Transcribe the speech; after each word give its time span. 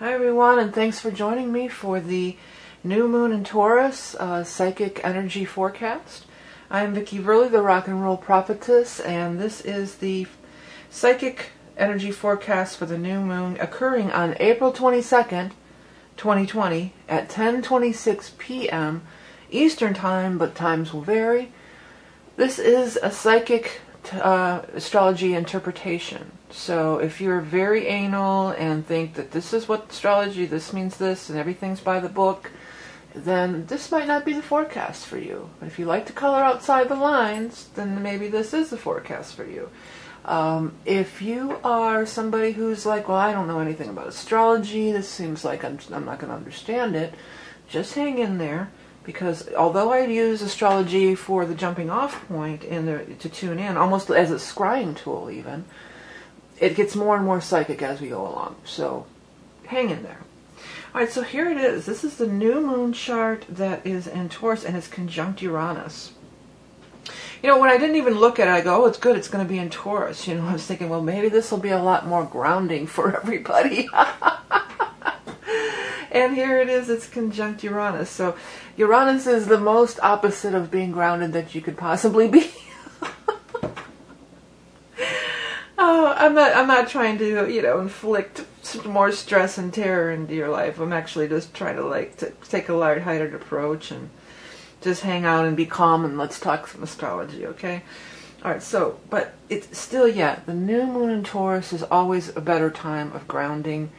Hi, 0.00 0.12
everyone, 0.12 0.60
and 0.60 0.72
thanks 0.72 1.00
for 1.00 1.10
joining 1.10 1.50
me 1.50 1.66
for 1.66 1.98
the 1.98 2.36
New 2.84 3.08
Moon 3.08 3.32
in 3.32 3.42
Taurus 3.42 4.14
uh, 4.14 4.44
Psychic 4.44 5.00
Energy 5.02 5.44
Forecast. 5.44 6.24
I'm 6.70 6.94
Vicki 6.94 7.18
Verley, 7.18 7.50
the 7.50 7.62
Rock 7.62 7.88
and 7.88 8.00
Roll 8.00 8.16
Prophetess, 8.16 9.00
and 9.00 9.40
this 9.40 9.60
is 9.60 9.96
the 9.96 10.28
Psychic 10.88 11.50
Energy 11.76 12.12
Forecast 12.12 12.76
for 12.76 12.86
the 12.86 12.96
New 12.96 13.18
Moon 13.18 13.56
occurring 13.58 14.12
on 14.12 14.36
April 14.38 14.72
22nd, 14.72 15.50
2020 16.16 16.92
at 17.08 17.28
10:26 17.28 18.38
p.m. 18.38 19.02
Eastern 19.50 19.94
Time, 19.94 20.38
but 20.38 20.54
times 20.54 20.92
will 20.92 21.02
vary. 21.02 21.50
This 22.36 22.60
is 22.60 22.96
a 23.02 23.10
psychic 23.10 23.80
uh, 24.14 24.62
astrology 24.74 25.34
interpretation. 25.34 26.32
So 26.50 26.98
if 26.98 27.20
you're 27.20 27.40
very 27.40 27.86
anal 27.86 28.50
and 28.50 28.86
think 28.86 29.14
that 29.14 29.32
this 29.32 29.52
is 29.52 29.68
what 29.68 29.90
astrology, 29.90 30.46
this 30.46 30.72
means 30.72 30.96
this, 30.96 31.28
and 31.28 31.38
everything's 31.38 31.80
by 31.80 32.00
the 32.00 32.08
book, 32.08 32.50
then 33.14 33.66
this 33.66 33.90
might 33.90 34.06
not 34.06 34.24
be 34.24 34.32
the 34.32 34.42
forecast 34.42 35.06
for 35.06 35.18
you. 35.18 35.50
But 35.58 35.66
if 35.66 35.78
you 35.78 35.84
like 35.86 36.06
to 36.06 36.12
color 36.12 36.42
outside 36.42 36.88
the 36.88 36.94
lines, 36.94 37.68
then 37.74 38.02
maybe 38.02 38.28
this 38.28 38.54
is 38.54 38.70
the 38.70 38.76
forecast 38.76 39.34
for 39.34 39.44
you. 39.44 39.70
Um, 40.24 40.74
if 40.84 41.22
you 41.22 41.58
are 41.64 42.04
somebody 42.04 42.52
who's 42.52 42.84
like, 42.84 43.08
well, 43.08 43.16
I 43.16 43.32
don't 43.32 43.48
know 43.48 43.60
anything 43.60 43.88
about 43.88 44.08
astrology, 44.08 44.92
this 44.92 45.08
seems 45.08 45.44
like 45.44 45.64
I'm, 45.64 45.78
I'm 45.92 46.04
not 46.04 46.18
going 46.18 46.30
to 46.30 46.36
understand 46.36 46.96
it, 46.96 47.14
just 47.68 47.94
hang 47.94 48.18
in 48.18 48.38
there 48.38 48.70
because 49.08 49.48
although 49.54 49.90
I 49.90 50.04
use 50.04 50.42
astrology 50.42 51.14
for 51.14 51.46
the 51.46 51.54
jumping 51.54 51.88
off 51.88 52.28
point 52.28 52.62
in 52.62 52.84
the, 52.84 53.06
to 53.20 53.30
tune 53.30 53.58
in, 53.58 53.78
almost 53.78 54.10
as 54.10 54.30
a 54.30 54.34
scrying 54.34 54.94
tool 54.94 55.30
even, 55.30 55.64
it 56.60 56.76
gets 56.76 56.94
more 56.94 57.16
and 57.16 57.24
more 57.24 57.40
psychic 57.40 57.80
as 57.80 58.02
we 58.02 58.10
go 58.10 58.20
along. 58.20 58.56
So 58.66 59.06
hang 59.64 59.88
in 59.88 60.02
there. 60.02 60.20
All 60.94 61.00
right, 61.00 61.10
so 61.10 61.22
here 61.22 61.48
it 61.48 61.56
is. 61.56 61.86
This 61.86 62.04
is 62.04 62.18
the 62.18 62.26
new 62.26 62.60
moon 62.60 62.92
chart 62.92 63.46
that 63.48 63.86
is 63.86 64.06
in 64.06 64.28
Taurus 64.28 64.62
and 64.62 64.76
it's 64.76 64.88
conjunct 64.88 65.40
Uranus. 65.40 66.12
You 67.42 67.48
know, 67.48 67.58
when 67.58 67.70
I 67.70 67.78
didn't 67.78 67.96
even 67.96 68.18
look 68.18 68.38
at 68.38 68.46
it, 68.46 68.50
I 68.50 68.60
go, 68.60 68.84
oh, 68.84 68.86
it's 68.88 68.98
good, 68.98 69.16
it's 69.16 69.28
going 69.28 69.42
to 69.42 69.48
be 69.48 69.58
in 69.58 69.70
Taurus. 69.70 70.28
You 70.28 70.34
know, 70.34 70.46
I 70.46 70.52
was 70.52 70.66
thinking, 70.66 70.90
well, 70.90 71.00
maybe 71.00 71.30
this 71.30 71.50
will 71.50 71.60
be 71.60 71.70
a 71.70 71.82
lot 71.82 72.06
more 72.06 72.26
grounding 72.26 72.86
for 72.86 73.16
everybody. 73.22 73.88
and 76.10 76.34
here 76.34 76.60
it 76.60 76.68
is, 76.68 76.88
it's 76.88 77.08
conjunct 77.08 77.62
Uranus. 77.62 78.10
So 78.10 78.36
Uranus 78.76 79.26
is 79.26 79.46
the 79.46 79.58
most 79.58 80.00
opposite 80.00 80.54
of 80.54 80.70
being 80.70 80.92
grounded 80.92 81.32
that 81.32 81.54
you 81.54 81.60
could 81.60 81.76
possibly 81.76 82.28
be. 82.28 82.50
oh, 85.78 86.14
I'm 86.16 86.34
not 86.34 86.56
I'm 86.56 86.68
not 86.68 86.88
trying 86.88 87.18
to, 87.18 87.50
you 87.50 87.62
know, 87.62 87.80
inflict 87.80 88.44
more 88.84 89.12
stress 89.12 89.58
and 89.58 89.72
terror 89.72 90.10
into 90.10 90.34
your 90.34 90.48
life. 90.48 90.78
I'm 90.78 90.92
actually 90.92 91.28
just 91.28 91.54
trying 91.54 91.76
to 91.76 91.84
like 91.84 92.16
to 92.18 92.32
take 92.48 92.68
a 92.68 92.74
light-hearted 92.74 93.34
approach 93.34 93.90
and 93.90 94.10
just 94.80 95.02
hang 95.02 95.24
out 95.24 95.44
and 95.44 95.56
be 95.56 95.66
calm 95.66 96.04
and 96.04 96.18
let's 96.18 96.38
talk 96.38 96.68
some 96.68 96.82
astrology, 96.82 97.46
okay? 97.46 97.82
All 98.44 98.52
right, 98.52 98.62
so, 98.62 99.00
but 99.10 99.34
it's 99.48 99.76
still, 99.76 100.06
yeah, 100.06 100.40
the 100.46 100.54
new 100.54 100.86
moon 100.86 101.10
in 101.10 101.24
Taurus 101.24 101.72
is 101.72 101.82
always 101.82 102.34
a 102.36 102.40
better 102.40 102.70
time 102.70 103.12
of 103.12 103.26
grounding 103.26 103.90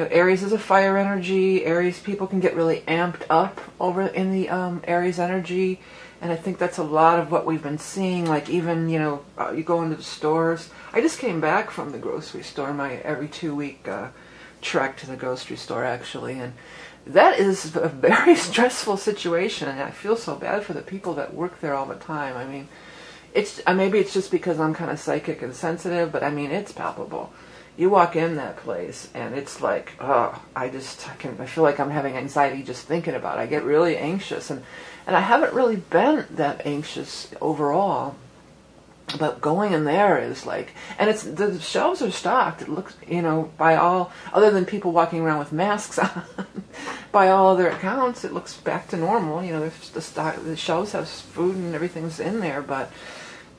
you 0.00 0.06
know, 0.06 0.12
Aries 0.12 0.42
is 0.42 0.54
a 0.54 0.58
fire 0.58 0.96
energy. 0.96 1.66
Aries 1.66 2.00
people 2.00 2.26
can 2.26 2.40
get 2.40 2.56
really 2.56 2.80
amped 2.88 3.24
up 3.28 3.60
over 3.78 4.06
in 4.06 4.32
the 4.32 4.48
um, 4.48 4.80
Aries 4.84 5.18
energy, 5.18 5.78
and 6.22 6.32
I 6.32 6.36
think 6.36 6.56
that's 6.56 6.78
a 6.78 6.82
lot 6.82 7.18
of 7.18 7.30
what 7.30 7.44
we've 7.44 7.62
been 7.62 7.76
seeing. 7.76 8.24
Like 8.24 8.48
even 8.48 8.88
you 8.88 8.98
know, 8.98 9.24
uh, 9.36 9.50
you 9.50 9.62
go 9.62 9.82
into 9.82 9.96
the 9.96 10.02
stores. 10.02 10.70
I 10.94 11.02
just 11.02 11.18
came 11.18 11.38
back 11.38 11.70
from 11.70 11.92
the 11.92 11.98
grocery 11.98 12.42
store, 12.42 12.72
my 12.72 12.94
every 12.96 13.28
two 13.28 13.54
week 13.54 13.86
uh, 13.86 14.08
trek 14.62 14.96
to 14.98 15.06
the 15.06 15.16
grocery 15.16 15.56
store 15.56 15.84
actually, 15.84 16.40
and 16.40 16.54
that 17.06 17.38
is 17.38 17.76
a 17.76 17.88
very 17.88 18.34
stressful 18.48 18.96
situation, 18.96 19.68
and 19.68 19.82
I 19.82 19.90
feel 19.90 20.16
so 20.16 20.34
bad 20.34 20.64
for 20.64 20.72
the 20.72 20.80
people 20.80 21.12
that 21.16 21.34
work 21.34 21.60
there 21.60 21.74
all 21.74 21.84
the 21.84 21.94
time. 21.96 22.38
I 22.38 22.46
mean, 22.46 22.68
it's 23.34 23.60
uh, 23.66 23.74
maybe 23.74 23.98
it's 23.98 24.14
just 24.14 24.30
because 24.30 24.58
I'm 24.58 24.72
kind 24.72 24.90
of 24.90 24.98
psychic 24.98 25.42
and 25.42 25.54
sensitive, 25.54 26.10
but 26.10 26.22
I 26.24 26.30
mean 26.30 26.52
it's 26.52 26.72
palpable 26.72 27.34
you 27.80 27.88
walk 27.88 28.14
in 28.14 28.36
that 28.36 28.58
place 28.58 29.08
and 29.14 29.34
it's 29.34 29.62
like, 29.62 29.92
oh, 30.00 30.38
I 30.54 30.68
just 30.68 31.08
I 31.08 31.14
can 31.16 31.40
I 31.40 31.46
feel 31.46 31.64
like 31.64 31.80
I'm 31.80 31.88
having 31.88 32.14
anxiety 32.14 32.62
just 32.62 32.86
thinking 32.86 33.14
about 33.14 33.38
it. 33.38 33.40
I 33.40 33.46
get 33.46 33.64
really 33.64 33.96
anxious 33.96 34.50
and 34.50 34.62
and 35.06 35.16
I 35.16 35.20
haven't 35.20 35.54
really 35.54 35.76
been 35.76 36.26
that 36.32 36.66
anxious 36.66 37.30
overall. 37.40 38.16
But 39.18 39.40
going 39.40 39.72
in 39.72 39.84
there 39.84 40.18
is 40.18 40.46
like, 40.46 40.72
and 40.96 41.10
it's 41.10 41.24
the 41.24 41.58
shelves 41.58 42.00
are 42.02 42.12
stocked. 42.12 42.62
It 42.62 42.68
looks, 42.68 42.94
you 43.08 43.22
know, 43.22 43.50
by 43.56 43.74
all 43.74 44.12
other 44.32 44.50
than 44.52 44.66
people 44.66 44.92
walking 44.92 45.22
around 45.22 45.38
with 45.38 45.50
masks 45.50 45.98
on, 45.98 46.22
by 47.10 47.30
all 47.30 47.48
other 47.48 47.68
accounts, 47.68 48.24
it 48.24 48.32
looks 48.32 48.56
back 48.58 48.88
to 48.88 48.96
normal. 48.98 49.42
You 49.42 49.52
know, 49.52 49.68
the 49.94 50.02
stock, 50.02 50.36
the 50.44 50.56
shelves 50.56 50.92
have 50.92 51.08
food 51.08 51.56
and 51.56 51.74
everything's 51.74 52.20
in 52.20 52.40
there, 52.40 52.60
but 52.60 52.92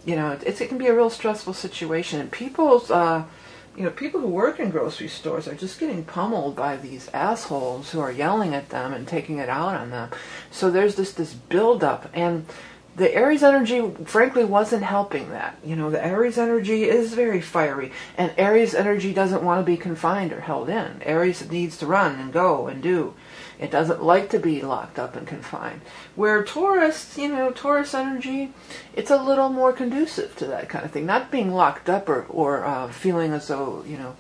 you 0.06 0.16
know, 0.16 0.32
it, 0.32 0.62
it 0.62 0.70
can 0.70 0.78
be 0.78 0.88
a 0.88 0.96
real 0.96 1.09
stressful 1.09 1.53
situation. 1.53 2.22
And 2.22 2.32
people's 2.32 2.90
uh, 2.90 3.26
you 3.76 3.84
know, 3.84 3.90
people 3.90 4.20
who 4.20 4.28
work 4.28 4.59
in 4.59 4.70
grocery 4.70 5.08
stores 5.08 5.48
are 5.48 5.56
just 5.56 5.80
getting 5.80 6.04
pummeled 6.04 6.56
by 6.56 6.76
these 6.78 7.09
assholes 7.14 7.92
who 7.92 8.00
are 8.00 8.12
yelling 8.12 8.54
at 8.54 8.70
them 8.70 8.94
and 8.94 9.08
taking 9.08 9.38
it 9.38 9.50
out 9.50 9.76
on 9.76 9.92
them. 9.92 10.09
So 10.50 10.70
there's 10.70 10.96
this 10.96 11.14
this 11.14 11.34
buildup, 11.34 12.09
and 12.14 12.46
the 12.96 13.14
Aries 13.16 13.44
energy, 13.44 13.90
frankly, 14.04 14.44
wasn't 14.44 14.84
helping 14.84 15.30
that. 15.30 15.58
You 15.64 15.78
know, 15.78 15.90
the 15.90 16.06
Aries 16.06 16.38
energy 16.38 16.84
is 16.84 17.14
very 17.14 17.40
fiery, 17.40 17.92
and 18.18 18.34
Aries 18.38 18.76
energy 18.76 19.14
doesn't 19.14 19.44
want 19.44 19.62
to 19.62 19.66
be 19.66 19.78
confined 19.78 20.34
or 20.34 20.42
held 20.42 20.68
in. 20.70 21.02
Aries 21.03 21.50
needs 21.50 21.78
to 21.78 21.86
run 21.86 22.20
and 22.20 22.34
go 22.34 22.68
and 22.68 22.84
do. 22.84 23.14
It 23.62 23.70
doesn't 23.70 24.04
like 24.04 24.32
to 24.32 24.40
be 24.40 24.62
locked 24.62 24.98
up 24.98 25.16
and 25.16 25.28
confined. 25.28 25.82
Where 26.16 26.44
Taurus, 26.44 27.16
you 27.16 27.30
know, 27.30 27.52
Taurus 27.52 27.94
energy, 27.94 28.54
it's 28.96 29.12
a 29.12 29.22
little 29.22 29.50
more 29.50 29.72
conducive 29.72 30.36
to 30.38 30.48
that 30.48 30.68
kind 30.68 30.84
of 30.84 30.92
thing. 30.92 31.06
Not 31.06 31.30
being 31.30 31.54
locked 31.54 31.88
up 31.88 32.10
or, 32.10 32.26
or 32.28 32.66
uh, 32.66 32.88
feeling 32.92 33.34
as 33.34 33.48
though, 33.48 33.84
you 33.88 33.98
know, 33.98 34.16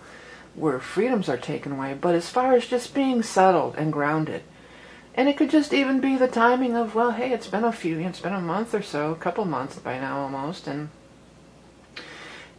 where 0.53 0.79
freedoms 0.79 1.27
are 1.27 1.37
taken 1.37 1.71
away, 1.71 1.97
but 1.99 2.13
as 2.13 2.29
far 2.29 2.53
as 2.53 2.67
just 2.67 2.93
being 2.93 3.23
settled 3.23 3.75
and 3.77 3.91
grounded. 3.91 4.43
And 5.15 5.27
it 5.27 5.37
could 5.37 5.49
just 5.49 5.73
even 5.73 5.99
be 5.99 6.17
the 6.17 6.27
timing 6.27 6.77
of, 6.77 6.93
well, 6.93 7.11
hey, 7.11 7.33
it's 7.33 7.47
been 7.47 7.63
a 7.63 7.71
few, 7.71 7.99
it's 7.99 8.19
been 8.19 8.33
a 8.33 8.41
month 8.41 8.75
or 8.75 8.83
so, 8.83 9.11
a 9.11 9.15
couple 9.15 9.43
months 9.45 9.79
by 9.79 9.99
now 9.99 10.19
almost, 10.19 10.67
and 10.67 10.89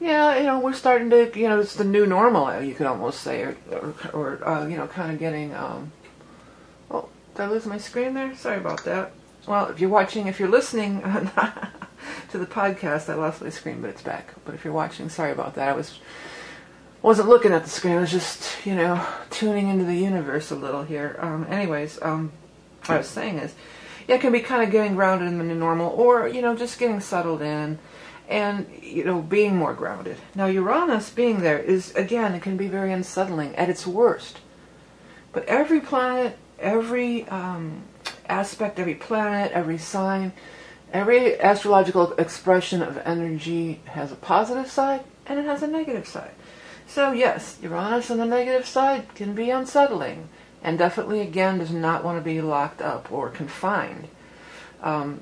yeah, 0.00 0.36
you 0.36 0.44
know, 0.44 0.58
we're 0.58 0.72
starting 0.72 1.10
to, 1.10 1.38
you 1.38 1.48
know, 1.48 1.60
it's 1.60 1.76
the 1.76 1.84
new 1.84 2.06
normal, 2.06 2.60
you 2.60 2.74
could 2.74 2.86
almost 2.86 3.20
say, 3.20 3.42
or, 3.42 3.56
or, 3.70 3.94
or 4.12 4.48
uh, 4.48 4.66
you 4.66 4.76
know, 4.76 4.88
kind 4.88 5.12
of 5.12 5.18
getting 5.18 5.54
um, 5.54 5.92
did 7.34 7.42
I 7.42 7.48
lose 7.48 7.66
my 7.66 7.78
screen 7.78 8.14
there? 8.14 8.34
Sorry 8.36 8.58
about 8.58 8.84
that. 8.84 9.12
Well, 9.46 9.68
if 9.68 9.80
you're 9.80 9.90
watching, 9.90 10.26
if 10.26 10.38
you're 10.38 10.48
listening 10.48 11.00
to 12.30 12.38
the 12.38 12.46
podcast, 12.46 13.08
I 13.08 13.14
lost 13.14 13.42
my 13.42 13.50
screen, 13.50 13.80
but 13.80 13.90
it's 13.90 14.02
back. 14.02 14.32
But 14.44 14.54
if 14.54 14.64
you're 14.64 14.74
watching, 14.74 15.08
sorry 15.08 15.32
about 15.32 15.54
that. 15.54 15.70
I 15.70 15.72
was 15.72 15.98
wasn't 17.02 17.28
looking 17.28 17.52
at 17.52 17.64
the 17.64 17.70
screen. 17.70 17.96
I 17.96 18.00
was 18.00 18.12
just, 18.12 18.64
you 18.64 18.76
know, 18.76 19.04
tuning 19.30 19.68
into 19.68 19.84
the 19.84 19.96
universe 19.96 20.50
a 20.52 20.54
little 20.54 20.84
here. 20.84 21.16
Um, 21.18 21.46
anyways, 21.50 22.00
um, 22.00 22.32
what 22.82 22.90
I 22.90 22.98
was 22.98 23.08
saying 23.08 23.38
is, 23.38 23.54
yeah, 24.06 24.16
it 24.16 24.20
can 24.20 24.32
be 24.32 24.40
kind 24.40 24.62
of 24.62 24.70
getting 24.70 24.94
grounded 24.94 25.26
in 25.28 25.38
the 25.38 25.44
new 25.44 25.56
normal, 25.56 25.90
or 25.90 26.28
you 26.28 26.42
know, 26.42 26.54
just 26.54 26.78
getting 26.78 27.00
settled 27.00 27.42
in, 27.42 27.78
and 28.28 28.66
you 28.80 29.04
know, 29.04 29.20
being 29.20 29.56
more 29.56 29.74
grounded. 29.74 30.16
Now, 30.34 30.46
Uranus 30.46 31.10
being 31.10 31.40
there 31.40 31.58
is 31.58 31.94
again, 31.94 32.34
it 32.34 32.42
can 32.42 32.56
be 32.56 32.68
very 32.68 32.92
unsettling 32.92 33.56
at 33.56 33.68
its 33.68 33.86
worst. 33.86 34.38
But 35.32 35.46
every 35.46 35.80
planet 35.80 36.36
every 36.62 37.28
um, 37.28 37.82
aspect, 38.28 38.78
every 38.78 38.94
planet, 38.94 39.52
every 39.52 39.78
sign, 39.78 40.32
every 40.92 41.40
astrological 41.40 42.12
expression 42.14 42.82
of 42.82 42.98
energy 42.98 43.80
has 43.86 44.12
a 44.12 44.16
positive 44.16 44.70
side 44.70 45.04
and 45.26 45.38
it 45.38 45.44
has 45.44 45.62
a 45.62 45.66
negative 45.66 46.06
side. 46.06 46.32
So 46.86 47.12
yes, 47.12 47.58
Uranus 47.62 48.10
on 48.10 48.18
the 48.18 48.26
negative 48.26 48.66
side 48.66 49.14
can 49.14 49.34
be 49.34 49.50
unsettling 49.50 50.28
and 50.62 50.78
definitely 50.78 51.20
again 51.20 51.58
does 51.58 51.70
not 51.70 52.04
want 52.04 52.18
to 52.18 52.24
be 52.24 52.40
locked 52.40 52.80
up 52.80 53.10
or 53.10 53.30
confined. 53.30 54.08
Um, 54.82 55.20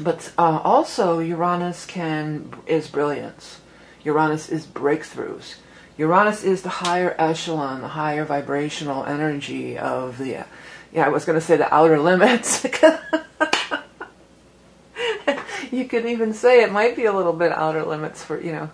but 0.00 0.32
uh, 0.38 0.60
also 0.64 1.18
Uranus 1.18 1.84
can 1.86 2.52
is 2.66 2.88
brilliance. 2.88 3.60
Uranus 4.04 4.48
is 4.48 4.66
breakthroughs. 4.66 5.56
Uranus 5.98 6.42
is 6.42 6.62
the 6.62 6.68
higher 6.68 7.14
echelon, 7.18 7.82
the 7.82 7.88
higher 7.88 8.24
vibrational 8.24 9.04
energy 9.04 9.76
of 9.76 10.18
the, 10.18 10.44
yeah, 10.92 11.06
I 11.06 11.08
was 11.08 11.24
going 11.24 11.38
to 11.38 11.44
say 11.44 11.56
the 11.56 11.72
outer 11.72 11.98
limits. 11.98 12.64
you 15.70 15.84
could 15.86 16.06
even 16.06 16.32
say 16.32 16.62
it 16.62 16.72
might 16.72 16.96
be 16.96 17.04
a 17.04 17.12
little 17.12 17.32
bit 17.32 17.52
outer 17.52 17.84
limits 17.84 18.24
for, 18.24 18.40
you 18.40 18.52
know, 18.52 18.70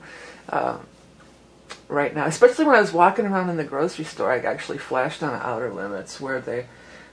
uh, 0.48 0.78
right 1.88 2.14
now. 2.14 2.26
Especially 2.26 2.64
when 2.64 2.76
I 2.76 2.80
was 2.80 2.92
walking 2.92 3.26
around 3.26 3.50
in 3.50 3.56
the 3.56 3.64
grocery 3.64 4.04
store, 4.04 4.32
I 4.32 4.38
actually 4.38 4.78
flashed 4.78 5.22
on 5.22 5.40
outer 5.42 5.72
limits 5.72 6.20
where 6.20 6.40
they, 6.40 6.66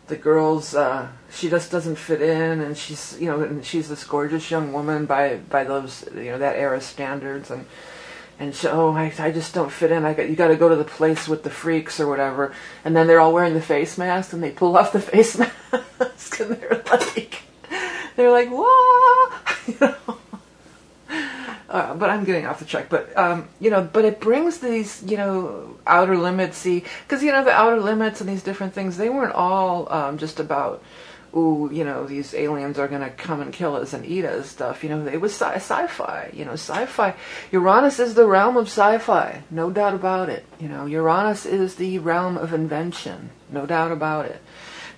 the 0.08 0.16
girls, 0.16 0.76
uh, 0.76 1.08
she 1.32 1.50
just 1.50 1.72
doesn't 1.72 1.96
fit 1.96 2.22
in, 2.22 2.62
and 2.62 2.78
she's, 2.78 3.18
you 3.20 3.28
know, 3.28 3.42
and 3.42 3.66
she's 3.66 3.90
this 3.90 4.04
gorgeous 4.04 4.52
young 4.52 4.72
woman 4.72 5.06
by 5.06 5.38
by 5.38 5.64
those, 5.64 6.08
you 6.14 6.26
know, 6.26 6.38
that 6.38 6.58
era 6.58 6.80
standards, 6.80 7.50
and 7.50 7.66
and 8.38 8.54
so 8.54 8.72
oh, 8.72 8.92
I, 8.92 9.14
I 9.18 9.32
just 9.32 9.54
don't 9.54 9.72
fit 9.72 9.92
in. 9.92 10.06
I 10.06 10.14
got 10.14 10.30
you 10.30 10.36
got 10.36 10.50
to 10.50 10.56
go 10.56 10.70
to 10.70 10.76
the 10.76 10.84
place 10.84 11.28
with 11.28 11.44
the 11.44 11.50
freaks 11.50 12.00
or 12.00 12.08
whatever, 12.08 12.54
and 12.84 12.96
then 12.96 13.08
they're 13.08 13.20
all 13.20 13.34
wearing 13.34 13.54
the 13.54 13.62
face 13.62 13.98
mask, 13.98 14.34
and 14.34 14.44
they 14.44 14.52
pull 14.52 14.78
off 14.78 14.92
the 14.92 15.00
face 15.02 15.38
mask, 15.38 16.40
and 16.40 16.52
they're 16.52 16.84
like, 16.90 17.44
they're 18.16 18.32
like, 18.32 18.50
whoa, 18.50 19.38
you 19.68 19.78
know. 19.80 20.18
Uh, 21.68 21.94
but 21.96 22.10
I'm 22.10 22.24
getting 22.24 22.46
off 22.46 22.60
the 22.60 22.66
track. 22.66 22.88
But 22.90 23.16
um, 23.18 23.50
you 23.60 23.70
know, 23.70 23.82
but 23.82 24.06
it 24.06 24.20
brings 24.20 24.60
these 24.60 25.04
you 25.04 25.18
know 25.18 25.78
outer 25.88 26.18
limits. 26.18 26.58
See, 26.58 26.84
because 27.04 27.24
you 27.24 27.32
know 27.32 27.44
the 27.44 27.52
outer 27.52 27.80
limits 27.80 28.22
and 28.22 28.30
these 28.30 28.44
different 28.44 28.74
things, 28.74 28.98
they 28.98 29.10
weren't 29.10 29.34
all 29.34 29.92
um, 29.92 30.18
just 30.18 30.40
about 30.40 30.84
ooh, 31.36 31.70
you 31.72 31.84
know, 31.84 32.06
these 32.06 32.34
aliens 32.34 32.80
are 32.80 32.88
going 32.88 33.02
to 33.02 33.10
come 33.10 33.42
and 33.42 33.52
kill 33.52 33.76
us 33.76 33.94
and 33.94 34.06
eat 34.06 34.26
us 34.26 34.50
stuff. 34.50 34.84
You 34.84 34.90
know, 34.90 35.06
it 35.06 35.20
was 35.20 35.34
sci- 35.34 35.56
sci-fi. 35.56 36.32
You 36.34 36.46
know, 36.46 36.54
sci-fi. 36.54 37.16
Uranus 37.52 38.00
is 38.00 38.14
the 38.14 38.28
realm 38.28 38.58
of 38.58 38.68
sci-fi, 38.68 39.44
no 39.52 39.70
doubt 39.70 39.94
about 39.94 40.30
it. 40.30 40.46
You 40.60 40.70
know, 40.70 40.86
Uranus 40.86 41.46
is 41.46 41.76
the 41.76 42.00
realm 42.00 42.38
of 42.38 42.54
invention, 42.54 43.32
no 43.52 43.66
doubt 43.66 43.92
about 43.92 44.26
it. 44.26 44.42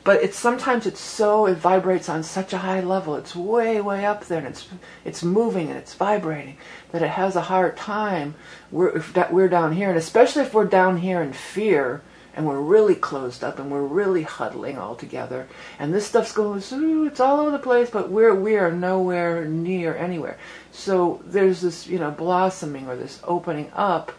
But 0.04 0.24
it's 0.24 0.40
sometimes 0.40 0.86
it's 0.86 1.02
so 1.02 1.48
it 1.48 1.58
vibrates 1.58 2.08
on 2.08 2.24
such 2.24 2.54
a 2.54 2.60
high 2.60 2.80
level. 2.80 3.16
It's 3.16 3.36
way 3.36 3.82
way 3.82 4.06
up 4.06 4.26
there, 4.26 4.38
and 4.38 4.48
it's 4.48 4.66
it's 5.04 5.22
moving 5.22 5.68
and 5.68 5.78
it's 5.78 5.96
vibrating 5.96 6.56
that 6.92 7.02
it 7.02 7.10
has 7.10 7.36
a 7.36 7.42
hard 7.42 7.76
time. 7.76 8.36
We're 8.72 8.96
if 8.96 9.12
that 9.16 9.34
we're 9.34 9.50
down 9.50 9.74
here, 9.74 9.90
and 9.90 9.98
especially 9.98 10.44
if 10.44 10.54
we're 10.54 10.64
down 10.64 10.96
here 10.98 11.22
in 11.22 11.34
fear 11.34 12.04
and 12.38 12.46
we're 12.46 12.62
really 12.62 12.94
closed 12.94 13.44
up 13.44 13.58
and 13.58 13.72
we're 13.72 13.82
really 13.82 14.22
huddling 14.22 14.78
all 14.78 14.96
together. 14.96 15.48
And 15.80 15.92
this 15.92 16.06
stuff's 16.06 16.32
going 16.32 16.62
it's 16.62 17.20
all 17.20 17.40
over 17.40 17.50
the 17.50 17.58
place 17.58 17.90
but 17.90 18.12
we're 18.12 18.36
we 18.36 18.56
are 18.56 18.72
nowhere 18.72 19.44
near 19.44 19.96
anywhere. 19.96 20.38
So 20.72 21.20
there's 21.26 21.62
this 21.62 21.88
you 21.88 21.98
know 21.98 22.12
blossoming 22.12 22.88
or 22.88 22.96
this 22.96 23.20
opening 23.24 23.72
up 23.74 24.12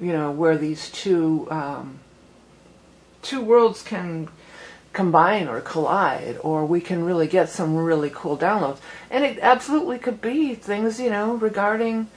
you 0.00 0.12
know 0.12 0.30
where 0.30 0.56
these 0.56 0.90
two 0.90 1.46
um, 1.50 1.98
two 3.20 3.42
worlds 3.42 3.82
can 3.82 4.28
combine 4.94 5.46
or 5.46 5.60
collide 5.60 6.38
or 6.40 6.64
we 6.64 6.80
can 6.80 7.04
really 7.04 7.26
get 7.26 7.50
some 7.50 7.76
really 7.76 8.10
cool 8.10 8.38
downloads. 8.38 8.78
And 9.10 9.22
it 9.22 9.38
absolutely 9.40 9.98
could 9.98 10.22
be 10.22 10.54
things 10.54 10.98
you 10.98 11.10
know 11.10 11.34
regarding 11.34 12.08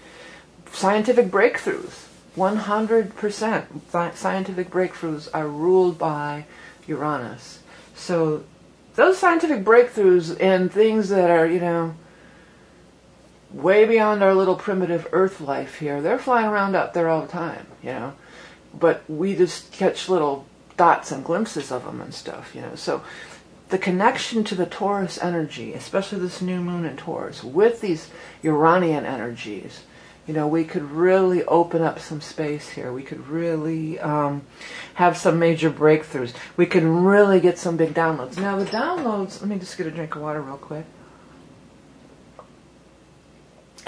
scientific 0.72 1.28
breakthroughs 1.28 2.09
100% 2.36 4.16
scientific 4.16 4.70
breakthroughs 4.70 5.28
are 5.34 5.48
ruled 5.48 5.98
by 5.98 6.46
Uranus. 6.88 7.60
So 7.96 8.44
those 8.96 9.18
scientific 9.18 9.64
breakthroughs 9.64 10.36
and 10.40 10.72
things 10.72 11.10
that 11.10 11.30
are, 11.30 11.46
you 11.46 11.60
know, 11.60 11.96
way 13.52 13.86
beyond 13.86 14.24
our 14.24 14.36
little 14.36 14.56
primitive 14.56 15.08
earth 15.12 15.42
life 15.42 15.80
here, 15.80 16.02
they're 16.02 16.20
flying 16.20 16.48
around 16.48 16.76
up 16.76 16.94
there 16.94 17.10
all 17.10 17.22
the 17.22 17.28
time, 17.28 17.66
you 17.82 17.90
know. 17.90 18.14
But 18.78 19.04
we 19.10 19.36
just 19.36 19.72
catch 19.72 20.10
little 20.10 20.46
dots 20.78 21.12
and 21.12 21.26
glimpses 21.26 21.72
of 21.72 21.86
them 21.86 22.00
and 22.02 22.14
stuff, 22.14 22.54
you 22.54 22.62
know. 22.62 22.76
So 22.76 23.04
the 23.70 23.78
connection 23.78 24.44
to 24.46 24.56
the 24.56 24.66
Taurus 24.66 25.18
energy, 25.22 25.74
especially 25.74 26.20
this 26.20 26.42
new 26.42 26.62
moon 26.62 26.86
in 26.86 26.98
Taurus, 26.98 27.44
with 27.44 27.82
these 27.82 28.10
Uranian 28.42 29.06
energies, 29.06 29.82
you 30.30 30.36
know, 30.36 30.48
we 30.48 30.64
could 30.64 30.84
really 30.84 31.44
open 31.46 31.82
up 31.82 31.98
some 31.98 32.22
space 32.22 32.70
here. 32.70 32.94
We 32.94 33.02
could 33.02 33.28
really 33.28 33.98
um, 34.00 34.44
have 34.94 35.18
some 35.18 35.40
major 35.40 35.72
breakthroughs. 35.72 36.36
We 36.56 36.68
could 36.68 36.84
really 36.84 37.40
get 37.40 37.58
some 37.58 37.78
big 37.78 37.96
downloads. 37.96 38.38
Now, 38.38 38.56
the 38.56 38.66
downloads, 38.66 39.42
let 39.42 39.50
me 39.50 39.58
just 39.58 39.76
get 39.76 39.88
a 39.88 39.92
drink 39.92 40.16
of 40.16 40.22
water 40.22 40.40
real 40.40 40.58
quick. 40.58 40.86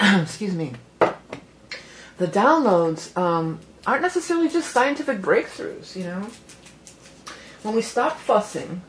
Excuse 0.00 0.52
me. 0.52 0.72
The 0.98 2.26
downloads 2.26 3.16
um, 3.16 3.60
aren't 3.86 4.02
necessarily 4.02 4.48
just 4.48 4.72
scientific 4.72 5.18
breakthroughs, 5.18 5.94
you 5.94 6.02
know. 6.02 6.28
When 7.62 7.76
we 7.76 7.82
stop 7.82 8.18
fussing, 8.18 8.82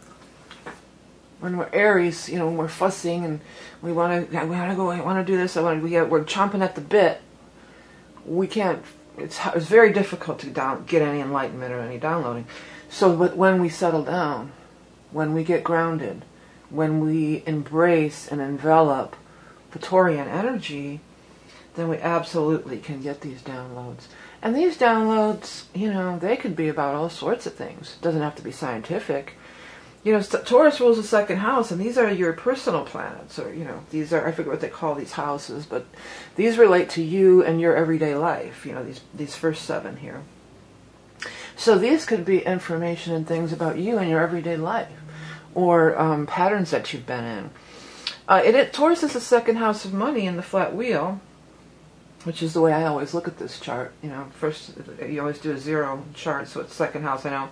when 1.39 1.57
we're 1.57 1.69
Aries, 1.71 2.29
you 2.29 2.39
know, 2.39 2.47
when 2.47 2.57
we're 2.57 2.67
fussing 2.67 3.23
and 3.23 3.41
we 3.83 3.93
want 3.93 4.31
to, 4.31 4.39
we 4.39 4.55
want 4.55 4.71
to 4.71 4.75
go, 4.75 4.89
I 4.89 5.01
want 5.01 5.23
to 5.23 5.31
do 5.31 5.37
this, 5.37 5.55
I 5.55 5.61
want 5.61 5.81
to, 5.81 5.85
we, 5.85 6.01
we're 6.01 6.23
chomping 6.23 6.63
at 6.63 6.73
the 6.73 6.81
bit 6.81 7.21
we 8.25 8.47
can't. 8.47 8.83
It's 9.17 9.39
it's 9.53 9.67
very 9.67 9.93
difficult 9.93 10.39
to 10.39 10.49
down, 10.49 10.85
get 10.85 11.01
any 11.01 11.19
enlightenment 11.19 11.73
or 11.73 11.79
any 11.79 11.97
downloading. 11.97 12.45
So, 12.89 13.15
but 13.15 13.37
when 13.37 13.61
we 13.61 13.69
settle 13.69 14.03
down, 14.03 14.51
when 15.11 15.33
we 15.33 15.43
get 15.43 15.63
grounded, 15.63 16.23
when 16.69 16.99
we 16.99 17.43
embrace 17.45 18.27
and 18.27 18.41
envelop 18.41 19.15
the 19.71 19.79
Taurian 19.79 20.27
energy, 20.27 20.99
then 21.75 21.89
we 21.89 21.97
absolutely 21.97 22.77
can 22.79 23.01
get 23.01 23.21
these 23.21 23.41
downloads. 23.41 24.05
And 24.41 24.55
these 24.55 24.77
downloads, 24.77 25.63
you 25.73 25.91
know, 25.91 26.19
they 26.19 26.35
could 26.35 26.55
be 26.55 26.67
about 26.67 26.95
all 26.95 27.09
sorts 27.09 27.45
of 27.45 27.53
things. 27.53 27.95
It 27.99 28.03
doesn't 28.03 28.21
have 28.21 28.35
to 28.35 28.43
be 28.43 28.51
scientific 28.51 29.37
you 30.03 30.11
know, 30.11 30.21
Taurus 30.21 30.81
rules 30.81 30.97
the 30.97 31.03
second 31.03 31.37
house, 31.37 31.71
and 31.71 31.79
these 31.79 31.97
are 31.97 32.11
your 32.11 32.33
personal 32.33 32.83
planets, 32.83 33.39
or 33.39 33.53
you 33.53 33.63
know, 33.63 33.83
these 33.89 34.11
are 34.11 34.27
I 34.27 34.31
forget 34.33 34.51
what 34.51 34.61
they 34.61 34.69
call 34.69 34.95
these 34.95 35.13
houses, 35.13 35.65
but 35.65 35.85
these 36.35 36.57
relate 36.57 36.89
to 36.91 37.01
you 37.01 37.43
and 37.43 37.61
your 37.61 37.75
everyday 37.75 38.15
life. 38.15 38.65
You 38.65 38.73
know, 38.73 38.83
these 38.83 39.01
these 39.13 39.35
first 39.35 39.63
seven 39.63 39.97
here. 39.97 40.21
So 41.55 41.77
these 41.77 42.05
could 42.05 42.25
be 42.25 42.39
information 42.39 43.13
and 43.13 43.25
things 43.25 43.53
about 43.53 43.77
you 43.77 43.97
and 43.97 44.09
your 44.09 44.21
everyday 44.21 44.57
life, 44.57 44.91
or 45.55 45.97
um, 45.97 46.27
patterns 46.27 46.71
that 46.71 46.91
you've 46.91 47.05
been 47.05 47.23
in. 47.23 47.49
Uh, 48.27 48.41
it, 48.43 48.55
it 48.55 48.73
Taurus 48.73 49.03
is 49.03 49.13
the 49.13 49.21
second 49.21 49.55
house 49.55 49.85
of 49.85 49.93
money 49.93 50.25
in 50.25 50.35
the 50.35 50.43
flat 50.43 50.75
wheel, 50.75 51.21
which 52.25 52.43
is 52.43 52.53
the 52.53 52.59
way 52.61 52.73
I 52.73 52.85
always 52.85 53.13
look 53.13 53.29
at 53.29 53.37
this 53.37 53.57
chart. 53.57 53.93
You 54.01 54.09
know, 54.09 54.27
first 54.33 54.73
you 55.07 55.21
always 55.21 55.39
do 55.39 55.51
a 55.51 55.57
zero 55.57 56.03
chart, 56.13 56.49
so 56.49 56.59
it's 56.59 56.73
second 56.73 57.03
house. 57.03 57.25
I 57.25 57.29
know, 57.29 57.49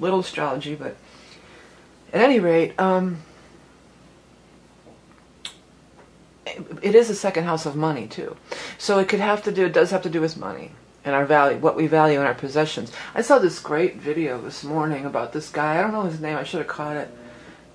little 0.00 0.18
astrology, 0.18 0.74
but 0.74 0.96
at 2.14 2.20
any 2.20 2.38
rate, 2.38 2.78
um, 2.80 3.18
it 6.80 6.94
is 6.94 7.10
a 7.10 7.14
second 7.14 7.44
house 7.44 7.66
of 7.66 7.74
money 7.74 8.06
too. 8.06 8.36
So 8.78 9.00
it 9.00 9.08
could 9.08 9.18
have 9.18 9.42
to 9.42 9.52
do, 9.52 9.66
it 9.66 9.72
does 9.72 9.90
have 9.90 10.02
to 10.02 10.08
do 10.08 10.20
with 10.20 10.36
money 10.36 10.70
and 11.04 11.14
our 11.14 11.26
value, 11.26 11.58
what 11.58 11.74
we 11.74 11.88
value 11.88 12.20
in 12.20 12.26
our 12.26 12.34
possessions. 12.34 12.92
I 13.16 13.22
saw 13.22 13.38
this 13.38 13.58
great 13.58 13.96
video 13.96 14.40
this 14.40 14.62
morning 14.62 15.04
about 15.04 15.32
this 15.32 15.50
guy. 15.50 15.76
I 15.76 15.82
don't 15.82 15.90
know 15.90 16.02
his 16.02 16.20
name. 16.20 16.36
I 16.36 16.44
should 16.44 16.60
have 16.60 16.68
caught 16.68 16.96
it. 16.96 17.10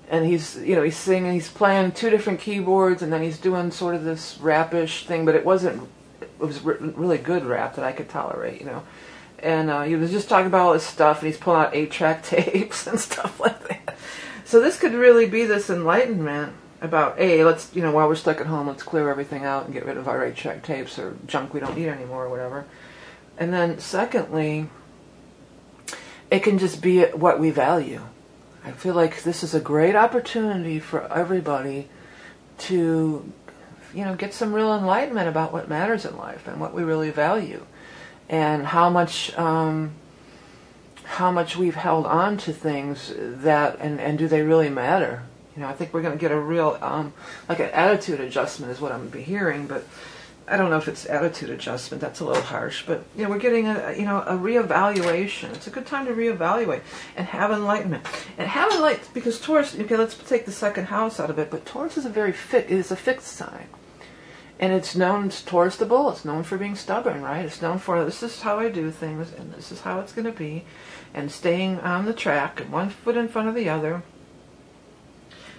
And 0.08 0.24
he's, 0.24 0.56
you 0.56 0.74
know, 0.74 0.82
he's 0.82 0.96
singing, 0.96 1.32
he's 1.34 1.50
playing 1.50 1.92
two 1.92 2.10
different 2.10 2.40
keyboards, 2.40 3.02
and 3.02 3.12
then 3.12 3.22
he's 3.22 3.38
doing 3.38 3.70
sort 3.70 3.94
of 3.94 4.02
this 4.02 4.38
rapish 4.40 5.06
thing, 5.06 5.24
but 5.24 5.36
it 5.36 5.44
wasn't, 5.44 5.86
it 6.20 6.30
was 6.38 6.62
really 6.62 7.18
good 7.18 7.44
rap 7.44 7.76
that 7.76 7.84
I 7.84 7.92
could 7.92 8.08
tolerate, 8.08 8.58
you 8.58 8.66
know. 8.66 8.82
And 9.38 9.70
uh, 9.70 9.82
he 9.82 9.94
was 9.94 10.10
just 10.10 10.28
talking 10.28 10.48
about 10.48 10.62
all 10.62 10.72
this 10.72 10.86
stuff, 10.86 11.20
and 11.20 11.28
he's 11.28 11.36
pulling 11.36 11.60
out 11.60 11.76
eight-track 11.76 12.22
tapes 12.24 12.88
and 12.88 12.98
stuff 12.98 13.38
like 13.38 13.68
that. 13.68 13.89
So 14.50 14.58
this 14.58 14.76
could 14.76 14.94
really 14.94 15.26
be 15.26 15.44
this 15.44 15.70
enlightenment 15.70 16.54
about 16.80 17.16
a 17.20 17.44
let's 17.44 17.72
you 17.72 17.82
know 17.82 17.92
while 17.92 18.08
we're 18.08 18.16
stuck 18.16 18.40
at 18.40 18.48
home 18.48 18.66
let's 18.66 18.82
clear 18.82 19.08
everything 19.08 19.44
out 19.44 19.66
and 19.66 19.72
get 19.72 19.86
rid 19.86 19.96
of 19.96 20.08
our 20.08 20.24
eight 20.24 20.34
track 20.34 20.64
tapes 20.64 20.98
or 20.98 21.16
junk 21.28 21.54
we 21.54 21.60
don't 21.60 21.76
need 21.76 21.86
anymore 21.86 22.24
or 22.24 22.28
whatever. 22.28 22.64
And 23.38 23.52
then 23.52 23.78
secondly, 23.78 24.68
it 26.32 26.40
can 26.40 26.58
just 26.58 26.82
be 26.82 27.04
what 27.04 27.38
we 27.38 27.50
value. 27.52 28.00
I 28.64 28.72
feel 28.72 28.96
like 28.96 29.22
this 29.22 29.44
is 29.44 29.54
a 29.54 29.60
great 29.60 29.94
opportunity 29.94 30.80
for 30.80 31.06
everybody 31.12 31.88
to 32.58 33.32
you 33.94 34.04
know 34.04 34.16
get 34.16 34.34
some 34.34 34.52
real 34.52 34.74
enlightenment 34.76 35.28
about 35.28 35.52
what 35.52 35.68
matters 35.68 36.04
in 36.04 36.16
life 36.16 36.48
and 36.48 36.60
what 36.60 36.74
we 36.74 36.82
really 36.82 37.12
value 37.12 37.64
and 38.28 38.66
how 38.66 38.90
much 38.90 39.32
um, 39.38 39.92
how 41.10 41.32
much 41.32 41.56
we've 41.56 41.74
held 41.74 42.06
on 42.06 42.36
to 42.38 42.52
things 42.52 43.12
that 43.18 43.78
and, 43.80 44.00
and 44.00 44.16
do 44.16 44.28
they 44.28 44.42
really 44.42 44.70
matter? 44.70 45.24
You 45.56 45.62
know 45.62 45.68
i 45.68 45.72
think 45.72 45.92
we're 45.92 46.02
going 46.02 46.16
to 46.16 46.20
get 46.20 46.30
a 46.30 46.38
real 46.38 46.78
um, 46.80 47.12
like 47.48 47.58
an 47.58 47.70
attitude 47.70 48.20
adjustment 48.20 48.70
is 48.70 48.80
what 48.80 48.92
i'm 48.92 49.08
be 49.08 49.20
hearing 49.20 49.66
but 49.66 49.84
i 50.46 50.56
don't 50.56 50.70
know 50.70 50.78
if 50.78 50.86
it's 50.86 51.04
attitude 51.06 51.50
adjustment 51.50 52.00
that's 52.00 52.20
a 52.20 52.24
little 52.24 52.42
harsh 52.42 52.84
but 52.86 53.04
you 53.16 53.24
know 53.24 53.28
we're 53.28 53.38
getting 53.38 53.66
a 53.66 53.94
you 53.98 54.04
know 54.04 54.22
a 54.22 54.34
reevaluation. 54.34 55.52
It's 55.52 55.66
a 55.66 55.70
good 55.70 55.86
time 55.86 56.06
to 56.06 56.12
reevaluate 56.12 56.82
and 57.16 57.26
have 57.26 57.50
enlightenment. 57.50 58.06
And 58.38 58.48
have 58.48 58.72
enlightenment 58.72 59.12
because 59.12 59.40
taurus 59.40 59.76
okay 59.78 59.96
let's 59.96 60.14
take 60.14 60.46
the 60.46 60.52
second 60.52 60.84
house 60.86 61.18
out 61.18 61.28
of 61.28 61.38
it 61.38 61.50
but 61.50 61.66
taurus 61.66 61.96
is 61.96 62.06
a 62.06 62.10
very 62.10 62.32
fit 62.32 62.66
it 62.66 62.78
is 62.78 62.92
a 62.92 62.96
fixed 62.96 63.26
sign 63.26 63.66
and 64.60 64.74
it's 64.74 64.94
known 64.94 65.30
towards 65.30 65.78
the 65.78 65.86
Bull. 65.86 66.10
It's 66.10 66.24
known 66.24 66.42
for 66.42 66.58
being 66.58 66.76
stubborn, 66.76 67.22
right? 67.22 67.46
It's 67.46 67.62
known 67.62 67.78
for 67.78 68.04
this 68.04 68.22
is 68.22 68.42
how 68.42 68.58
I 68.58 68.68
do 68.68 68.90
things, 68.90 69.32
and 69.32 69.54
this 69.54 69.72
is 69.72 69.80
how 69.80 70.00
it's 70.00 70.12
going 70.12 70.26
to 70.26 70.38
be 70.38 70.64
and 71.14 71.32
staying 71.32 71.80
on 71.80 72.04
the 72.04 72.12
track, 72.12 72.60
one 72.70 72.90
foot 72.90 73.16
in 73.16 73.26
front 73.26 73.48
of 73.48 73.54
the 73.54 73.70
other. 73.70 74.02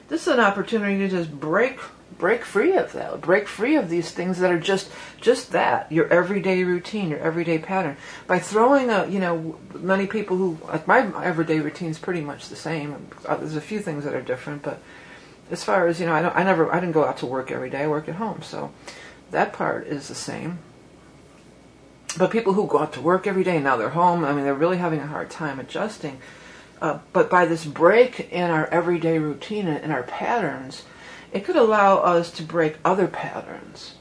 This 0.08 0.28
is 0.28 0.34
an 0.34 0.40
opportunity 0.40 1.00
to 1.00 1.10
just 1.10 1.32
break 1.32 1.80
break 2.20 2.44
free 2.44 2.74
of 2.74 2.92
that, 2.94 3.22
break 3.22 3.48
free 3.48 3.78
of 3.78 3.90
these 3.90 4.12
things 4.12 4.38
that 4.40 4.52
are 4.52 4.60
just 4.60 4.92
just 5.20 5.52
that 5.54 5.92
your 5.92 6.08
everyday 6.10 6.64
routine, 6.64 7.10
your 7.10 7.20
everyday 7.20 7.58
pattern. 7.58 7.98
By 8.28 8.38
throwing 8.38 8.92
a, 8.92 9.08
you 9.08 9.20
know, 9.20 9.58
many 9.74 10.06
people 10.06 10.38
who 10.38 10.60
like 10.68 10.88
my, 10.88 11.00
everyday 11.24 11.60
routine 11.60 11.90
is 11.90 11.98
pretty 11.98 12.22
much 12.22 12.50
the 12.50 12.56
same. 12.56 13.08
There's 13.26 13.56
a 13.56 13.62
few 13.62 13.80
things 13.80 14.04
that 14.04 14.14
are 14.14 14.22
different, 14.22 14.62
but 14.62 14.80
as 15.52 15.64
far 15.64 15.88
as 15.88 16.00
you 16.00 16.06
know, 16.06 16.14
I 16.14 16.22
don't, 16.22 16.36
I 16.36 16.44
never, 16.44 16.74
I 16.74 16.80
didn't 16.80 16.94
go 16.94 17.06
out 17.06 17.18
to 17.18 17.26
work 17.26 17.52
every 17.52 17.70
day. 17.70 17.84
I 17.84 17.88
work 17.88 18.08
at 18.08 18.16
home, 18.16 18.42
so 18.42 18.72
that 19.32 19.54
part 19.54 19.86
is 19.88 20.08
the 20.08 20.16
same. 20.16 20.60
But 22.18 22.32
people 22.32 22.54
who 22.54 22.68
go 22.68 22.80
out 22.80 22.94
to 22.94 23.02
work 23.02 23.28
every 23.28 23.44
day, 23.44 23.60
now 23.60 23.78
they're 23.78 23.90
home, 23.90 24.26
I 24.26 24.34
mean, 24.34 24.44
they're 24.44 24.54
really 24.54 24.78
having 24.78 25.00
a 25.00 25.08
hard 25.08 25.30
time 25.30 25.60
adjusting. 25.60 26.20
Uh, 26.82 27.00
but 27.14 27.30
by 27.30 27.46
this 27.46 27.66
break 27.66 28.32
in 28.32 28.50
our 28.50 28.68
everyday 28.68 29.20
routine 29.20 29.68
and 29.68 29.84
in 29.84 29.92
our 29.92 30.04
patterns, 30.04 30.84
it 31.32 31.46
could 31.46 31.56
allow 31.56 31.98
us 31.98 32.32
to 32.32 32.44
break 32.44 32.78
other 32.84 33.08
patterns, 33.08 33.96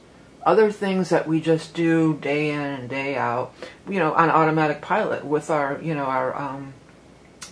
other 0.45 0.73
things 0.73 1.11
that 1.11 1.29
we 1.29 1.41
just 1.41 1.75
do 1.75 2.15
day 2.15 2.51
in 2.51 2.61
and 2.61 2.89
day 2.89 3.17
out, 3.17 3.55
you 3.89 3.99
know, 3.99 4.15
on 4.15 4.31
automatic 4.31 4.81
pilot 4.81 5.25
with 5.25 5.51
our, 5.51 5.79
you 5.83 5.95
know, 5.95 6.05
our, 6.05 6.37
um, 6.37 6.73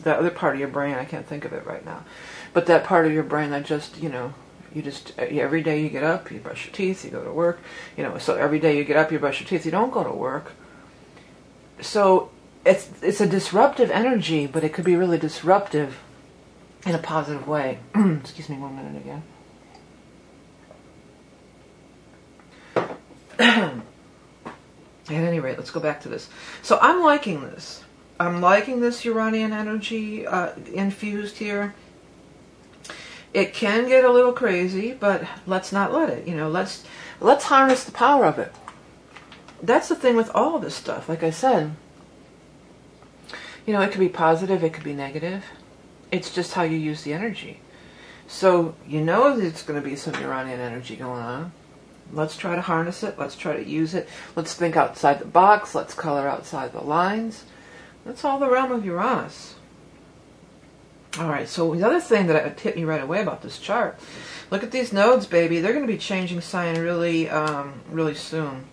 the 0.02 0.16
other 0.16 0.30
part 0.30 0.54
of 0.54 0.60
your 0.60 0.68
brain, 0.68 0.94
I 0.94 1.04
can't 1.04 1.26
think 1.26 1.44
of 1.44 1.52
it 1.52 1.66
right 1.66 1.84
now, 1.84 2.04
but 2.52 2.66
that 2.66 2.84
part 2.84 3.06
of 3.06 3.12
your 3.12 3.22
brain 3.22 3.50
that 3.50 3.64
just, 3.64 3.98
you 4.02 4.08
know, 4.08 4.34
you 4.74 4.82
just, 4.82 5.18
every 5.18 5.62
day 5.62 5.82
you 5.82 5.88
get 5.88 6.04
up, 6.04 6.30
you 6.30 6.38
brush 6.38 6.66
your 6.66 6.74
teeth, 6.74 7.04
you 7.04 7.10
go 7.10 7.24
to 7.24 7.32
work, 7.32 7.60
you 7.96 8.02
know, 8.02 8.18
so 8.18 8.36
every 8.36 8.58
day 8.58 8.76
you 8.76 8.84
get 8.84 8.96
up, 8.96 9.10
you 9.10 9.18
brush 9.18 9.40
your 9.40 9.48
teeth, 9.48 9.64
you 9.64 9.70
don't 9.70 9.92
go 9.92 10.04
to 10.04 10.12
work. 10.12 10.52
So 11.80 12.30
it's, 12.64 12.90
it's 13.02 13.20
a 13.20 13.26
disruptive 13.26 13.90
energy, 13.90 14.46
but 14.46 14.64
it 14.64 14.72
could 14.72 14.84
be 14.84 14.96
really 14.96 15.18
disruptive 15.18 15.98
in 16.86 16.94
a 16.94 16.98
positive 16.98 17.48
way. 17.48 17.78
Excuse 17.94 18.48
me 18.48 18.56
one 18.56 18.76
minute 18.76 18.96
again. 18.96 19.22
At 25.10 25.14
any 25.14 25.40
rate, 25.40 25.56
let's 25.56 25.70
go 25.70 25.80
back 25.80 26.02
to 26.02 26.08
this. 26.08 26.28
So 26.62 26.78
I'm 26.82 27.02
liking 27.02 27.40
this. 27.42 27.82
I'm 28.20 28.40
liking 28.40 28.80
this 28.80 29.04
Uranian 29.04 29.52
energy 29.52 30.26
uh, 30.26 30.50
infused 30.72 31.38
here. 31.38 31.74
It 33.38 33.54
can 33.54 33.86
get 33.86 34.04
a 34.04 34.10
little 34.10 34.32
crazy, 34.32 34.92
but 34.92 35.24
let's 35.46 35.70
not 35.70 35.92
let 35.92 36.10
it. 36.10 36.26
You 36.26 36.34
know, 36.34 36.48
let's 36.48 36.82
let's 37.20 37.44
harness 37.44 37.84
the 37.84 37.92
power 37.92 38.24
of 38.24 38.40
it. 38.40 38.52
That's 39.62 39.88
the 39.88 39.94
thing 39.94 40.16
with 40.16 40.28
all 40.34 40.58
this 40.58 40.74
stuff. 40.74 41.08
Like 41.08 41.22
I 41.22 41.30
said, 41.30 41.76
you 43.64 43.72
know, 43.72 43.80
it 43.80 43.92
could 43.92 44.00
be 44.00 44.08
positive, 44.08 44.64
it 44.64 44.72
could 44.72 44.82
be 44.82 44.92
negative. 44.92 45.44
It's 46.10 46.34
just 46.34 46.54
how 46.54 46.64
you 46.64 46.76
use 46.76 47.04
the 47.04 47.12
energy. 47.12 47.60
So 48.26 48.74
you 48.88 49.02
know 49.02 49.36
there's 49.36 49.62
going 49.62 49.80
to 49.80 49.88
be 49.88 49.94
some 49.94 50.20
Uranian 50.20 50.58
energy 50.58 50.96
going 50.96 51.22
on. 51.22 51.52
Let's 52.12 52.36
try 52.36 52.56
to 52.56 52.60
harness 52.60 53.04
it. 53.04 53.20
Let's 53.20 53.36
try 53.36 53.56
to 53.56 53.64
use 53.64 53.94
it. 53.94 54.08
Let's 54.34 54.52
think 54.52 54.76
outside 54.76 55.20
the 55.20 55.26
box. 55.26 55.76
Let's 55.76 55.94
color 55.94 56.26
outside 56.26 56.72
the 56.72 56.80
lines. 56.80 57.44
That's 58.04 58.24
all 58.24 58.40
the 58.40 58.50
realm 58.50 58.72
of 58.72 58.84
Uranus. 58.84 59.54
All 61.18 61.28
right, 61.28 61.48
so 61.48 61.74
the 61.74 61.84
other 61.84 62.00
thing 62.00 62.28
that 62.28 62.60
hit 62.60 62.76
me 62.76 62.84
right 62.84 63.02
away 63.02 63.20
about 63.20 63.42
this 63.42 63.58
chart, 63.58 63.98
look 64.50 64.62
at 64.62 64.70
these 64.70 64.92
nodes, 64.92 65.26
baby. 65.26 65.58
They're 65.58 65.72
going 65.72 65.86
to 65.86 65.92
be 65.92 65.98
changing 65.98 66.40
sign 66.40 66.78
really, 66.78 67.28
um, 67.28 67.80
really 67.90 68.14
soon. 68.14 68.66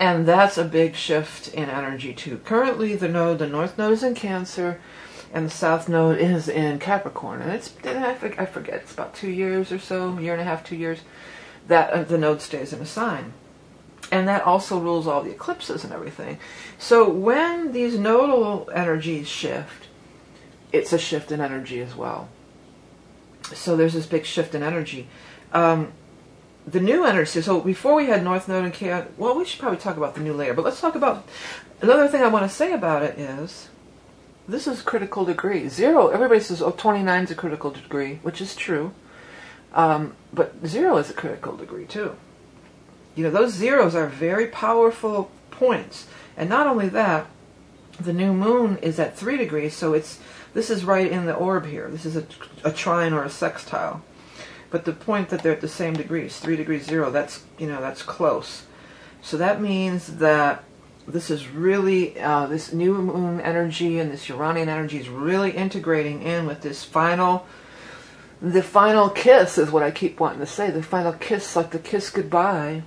And 0.00 0.26
that's 0.26 0.58
a 0.58 0.64
big 0.64 0.96
shift 0.96 1.48
in 1.54 1.70
energy 1.70 2.12
too. 2.12 2.38
Currently, 2.38 2.96
the 2.96 3.08
node, 3.08 3.38
the 3.38 3.46
north 3.46 3.78
node 3.78 3.92
is 3.92 4.02
in 4.02 4.16
Cancer, 4.16 4.80
and 5.32 5.46
the 5.46 5.50
south 5.50 5.88
node 5.88 6.18
is 6.18 6.48
in 6.48 6.80
Capricorn. 6.80 7.40
And 7.40 7.52
it's, 7.52 7.72
I 7.84 8.14
forget, 8.14 8.82
it's 8.82 8.92
about 8.92 9.14
two 9.14 9.30
years 9.30 9.70
or 9.70 9.78
so, 9.78 10.18
year 10.18 10.32
and 10.32 10.42
a 10.42 10.44
half, 10.44 10.64
two 10.64 10.76
years 10.76 11.00
that 11.68 11.90
uh, 11.90 12.02
the 12.02 12.18
node 12.18 12.42
stays 12.42 12.72
in 12.72 12.80
a 12.80 12.86
sign. 12.86 13.32
And 14.10 14.26
that 14.26 14.42
also 14.42 14.78
rules 14.78 15.06
all 15.06 15.22
the 15.22 15.30
eclipses 15.30 15.84
and 15.84 15.92
everything. 15.92 16.38
So 16.78 17.08
when 17.08 17.72
these 17.72 17.96
nodal 17.96 18.68
energies 18.74 19.28
shift, 19.28 19.86
it's 20.74 20.92
a 20.92 20.98
shift 20.98 21.30
in 21.30 21.40
energy 21.40 21.80
as 21.80 21.94
well. 21.94 22.28
So 23.52 23.76
there's 23.76 23.92
this 23.92 24.06
big 24.06 24.24
shift 24.24 24.54
in 24.54 24.62
energy. 24.62 25.06
Um, 25.52 25.92
the 26.66 26.80
new 26.80 27.04
energy, 27.04 27.42
so 27.42 27.60
before 27.60 27.94
we 27.94 28.06
had 28.06 28.24
North 28.24 28.48
Node 28.48 28.64
and 28.64 28.74
Chaos, 28.74 29.06
well, 29.16 29.36
we 29.38 29.44
should 29.44 29.60
probably 29.60 29.78
talk 29.78 29.96
about 29.96 30.14
the 30.14 30.20
new 30.20 30.32
layer, 30.32 30.52
but 30.52 30.64
let's 30.64 30.80
talk 30.80 30.94
about, 30.94 31.28
another 31.80 32.08
thing 32.08 32.22
I 32.22 32.28
want 32.28 32.50
to 32.50 32.54
say 32.54 32.72
about 32.72 33.02
it 33.02 33.18
is, 33.18 33.68
this 34.48 34.66
is 34.66 34.82
critical 34.82 35.24
degree. 35.24 35.68
Zero, 35.68 36.08
everybody 36.08 36.40
says, 36.40 36.60
oh, 36.60 36.72
29 36.72 37.24
is 37.24 37.30
a 37.30 37.34
critical 37.34 37.70
degree, 37.70 38.16
which 38.22 38.40
is 38.40 38.56
true. 38.56 38.92
Um, 39.72 40.16
but 40.32 40.54
zero 40.66 40.96
is 40.98 41.10
a 41.10 41.14
critical 41.14 41.56
degree 41.56 41.86
too. 41.86 42.16
You 43.14 43.24
know, 43.24 43.30
those 43.30 43.52
zeros 43.52 43.94
are 43.94 44.06
very 44.06 44.46
powerful 44.48 45.30
points. 45.50 46.06
And 46.36 46.48
not 46.48 46.66
only 46.66 46.88
that, 46.88 47.26
the 48.00 48.12
new 48.12 48.32
moon 48.32 48.78
is 48.78 48.98
at 48.98 49.16
three 49.16 49.36
degrees, 49.36 49.74
so 49.74 49.94
it's 49.94 50.18
this 50.54 50.70
is 50.70 50.84
right 50.84 51.10
in 51.10 51.26
the 51.26 51.34
orb 51.34 51.66
here. 51.66 51.88
This 51.90 52.06
is 52.06 52.16
a, 52.16 52.24
a 52.64 52.72
trine 52.72 53.12
or 53.12 53.24
a 53.24 53.30
sextile. 53.30 54.02
But 54.70 54.84
the 54.84 54.92
point 54.92 55.28
that 55.28 55.42
they're 55.42 55.52
at 55.52 55.60
the 55.60 55.68
same 55.68 55.94
degrees, 55.94 56.38
three 56.38 56.56
degrees 56.56 56.86
zero, 56.86 57.10
that's 57.10 57.44
you 57.58 57.66
know 57.66 57.80
that's 57.80 58.02
close. 58.02 58.64
So 59.20 59.36
that 59.36 59.60
means 59.60 60.18
that 60.18 60.64
this 61.06 61.30
is 61.30 61.48
really 61.48 62.18
uh, 62.18 62.46
this 62.46 62.72
new 62.72 62.94
moon 62.94 63.40
energy 63.40 63.98
and 63.98 64.10
this 64.10 64.28
Uranian 64.28 64.68
energy 64.68 64.98
is 64.98 65.08
really 65.08 65.50
integrating 65.50 66.22
in 66.22 66.46
with 66.46 66.62
this 66.62 66.84
final 66.84 67.46
the 68.40 68.62
final 68.62 69.08
kiss 69.08 69.56
is 69.56 69.70
what 69.70 69.82
I 69.82 69.90
keep 69.90 70.20
wanting 70.20 70.40
to 70.40 70.46
say. 70.46 70.70
The 70.70 70.82
final 70.82 71.12
kiss, 71.12 71.56
like 71.56 71.70
the 71.70 71.78
kiss 71.78 72.10
goodbye 72.10 72.82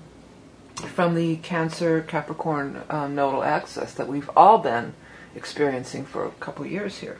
from 0.75 1.15
the 1.15 1.37
Cancer 1.37 2.01
Capricorn 2.01 2.83
um, 2.89 3.15
nodal 3.15 3.43
axis 3.43 3.93
that 3.93 4.07
we've 4.07 4.29
all 4.35 4.59
been 4.59 4.93
experiencing 5.35 6.05
for 6.05 6.25
a 6.25 6.31
couple 6.31 6.65
years 6.65 6.99
here. 6.99 7.19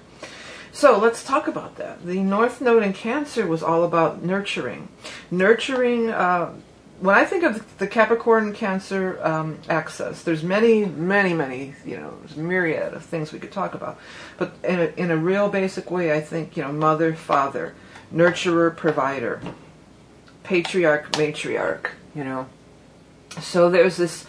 So 0.71 0.99
let's 0.99 1.23
talk 1.23 1.47
about 1.47 1.77
that. 1.77 2.05
The 2.05 2.19
North 2.19 2.61
Node 2.61 2.83
in 2.83 2.93
Cancer 2.93 3.47
was 3.47 3.63
all 3.63 3.83
about 3.83 4.23
nurturing. 4.23 4.89
Nurturing, 5.31 6.09
uh, 6.09 6.53
when 6.99 7.15
I 7.15 7.25
think 7.25 7.43
of 7.43 7.77
the 7.79 7.87
Capricorn 7.87 8.53
Cancer 8.53 9.19
um, 9.23 9.59
axis, 9.69 10.23
there's 10.23 10.43
many, 10.43 10.85
many, 10.85 11.33
many, 11.33 11.73
you 11.85 11.97
know, 11.97 12.13
myriad 12.35 12.93
of 12.93 13.03
things 13.03 13.31
we 13.31 13.39
could 13.39 13.51
talk 13.51 13.73
about. 13.73 13.99
But 14.37 14.53
in 14.63 14.79
a, 14.79 14.85
in 14.97 15.11
a 15.11 15.17
real 15.17 15.49
basic 15.49 15.89
way, 15.89 16.13
I 16.13 16.21
think, 16.21 16.55
you 16.57 16.63
know, 16.63 16.71
mother, 16.71 17.15
father, 17.15 17.73
nurturer, 18.13 18.75
provider, 18.75 19.41
patriarch, 20.43 21.11
matriarch, 21.13 21.87
you 22.15 22.23
know. 22.23 22.47
So 23.41 23.69
there's 23.69 23.97
this 23.97 24.25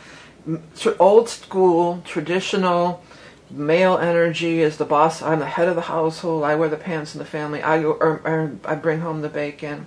old 0.99 1.29
school, 1.29 2.03
traditional 2.05 3.03
male 3.51 3.99
energy 3.99 4.61
is 4.61 4.77
the 4.77 4.85
boss. 4.85 5.23
I'm 5.23 5.39
the 5.39 5.47
head 5.47 5.69
of 5.69 5.75
the 5.75 5.83
household. 5.83 6.45
I 6.45 6.55
wear 6.55 6.69
the 6.69 6.77
pants 6.77 7.15
in 7.15 7.19
the 7.19 7.25
family. 7.25 7.63
I 7.63 7.83
go, 7.83 7.93
or, 7.93 8.21
or 8.25 8.57
I 8.65 8.75
bring 8.75 9.01
home 9.01 9.23
the 9.23 9.29
bacon. 9.29 9.87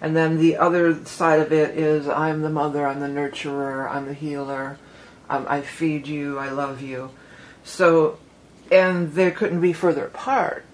And 0.00 0.14
then 0.14 0.38
the 0.38 0.56
other 0.56 1.04
side 1.04 1.40
of 1.40 1.52
it 1.52 1.76
is 1.76 2.08
I'm 2.08 2.42
the 2.42 2.50
mother, 2.50 2.86
I'm 2.86 3.00
the 3.00 3.06
nurturer, 3.06 3.90
I'm 3.90 4.06
the 4.06 4.14
healer, 4.14 4.78
um, 5.28 5.46
I 5.48 5.62
feed 5.62 6.06
you, 6.06 6.38
I 6.38 6.50
love 6.50 6.82
you. 6.82 7.10
So, 7.64 8.18
and 8.70 9.14
they 9.14 9.30
couldn't 9.30 9.60
be 9.60 9.72
further 9.72 10.06
apart. 10.06 10.64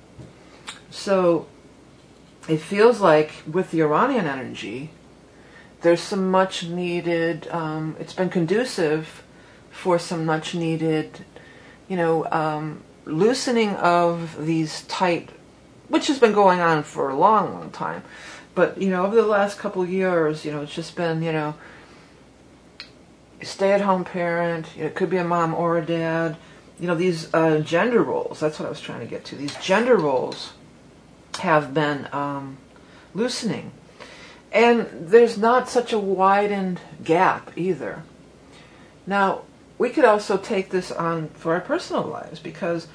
So 0.90 1.46
it 2.48 2.58
feels 2.58 3.00
like 3.00 3.32
with 3.50 3.70
the 3.70 3.78
Uranian 3.78 4.26
energy, 4.26 4.90
there's 5.82 6.00
some 6.00 6.30
much 6.30 6.64
needed, 6.64 7.48
um, 7.48 7.96
it's 7.98 8.12
been 8.12 8.28
conducive 8.28 9.22
for 9.70 9.98
some 9.98 10.26
much 10.26 10.54
needed, 10.54 11.24
you 11.88 11.96
know, 11.96 12.26
um, 12.30 12.82
loosening 13.04 13.70
of 13.76 14.44
these 14.44 14.82
tight, 14.82 15.30
which 15.88 16.06
has 16.06 16.18
been 16.18 16.32
going 16.32 16.60
on 16.60 16.82
for 16.82 17.10
a 17.10 17.16
long, 17.16 17.52
long 17.52 17.70
time. 17.70 18.02
But, 18.54 18.80
you 18.80 18.90
know, 18.90 19.06
over 19.06 19.16
the 19.16 19.26
last 19.26 19.58
couple 19.58 19.84
years, 19.86 20.44
you 20.44 20.52
know, 20.52 20.62
it's 20.62 20.74
just 20.74 20.94
been, 20.94 21.22
you 21.22 21.32
know, 21.32 21.54
stay 23.42 23.72
at 23.72 23.80
home 23.80 24.04
parent, 24.04 24.66
you 24.76 24.82
know, 24.82 24.88
it 24.88 24.94
could 24.94 25.10
be 25.10 25.16
a 25.16 25.24
mom 25.24 25.54
or 25.54 25.78
a 25.78 25.84
dad, 25.84 26.36
you 26.78 26.86
know, 26.86 26.94
these 26.94 27.32
uh, 27.34 27.60
gender 27.60 28.02
roles, 28.02 28.40
that's 28.40 28.58
what 28.58 28.66
I 28.66 28.68
was 28.68 28.80
trying 28.80 29.00
to 29.00 29.06
get 29.06 29.24
to, 29.26 29.36
these 29.36 29.54
gender 29.56 29.96
roles 29.96 30.52
have 31.40 31.72
been 31.72 32.08
um, 32.12 32.58
loosening. 33.14 33.72
And 34.52 34.86
there's 34.92 35.38
not 35.38 35.68
such 35.68 35.92
a 35.92 35.98
widened 35.98 36.80
gap 37.02 37.52
either. 37.56 38.02
Now, 39.06 39.42
we 39.82 39.90
could 39.90 40.04
also 40.04 40.36
take 40.36 40.70
this 40.70 40.92
on 40.92 41.26
for 41.30 41.54
our 41.54 41.60
personal 41.60 42.04
lives 42.04 42.38
because 42.38 42.86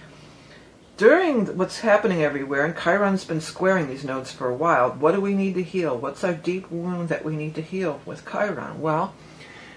during 0.95 1.57
what's 1.57 1.81
happening 1.81 2.23
everywhere, 2.23 2.63
and 2.63 2.77
Chiron's 2.77 3.25
been 3.25 3.41
squaring 3.41 3.89
these 3.89 4.05
nodes 4.05 4.31
for 4.31 4.47
a 4.47 4.55
while, 4.55 4.91
what 4.91 5.11
do 5.13 5.19
we 5.19 5.33
need 5.33 5.55
to 5.55 5.63
heal? 5.63 5.97
What's 5.97 6.23
our 6.23 6.33
deep 6.33 6.71
wound 6.71 7.09
that 7.09 7.25
we 7.25 7.35
need 7.35 7.55
to 7.55 7.61
heal 7.61 7.99
with 8.05 8.25
Chiron? 8.25 8.79
Well, 8.79 9.13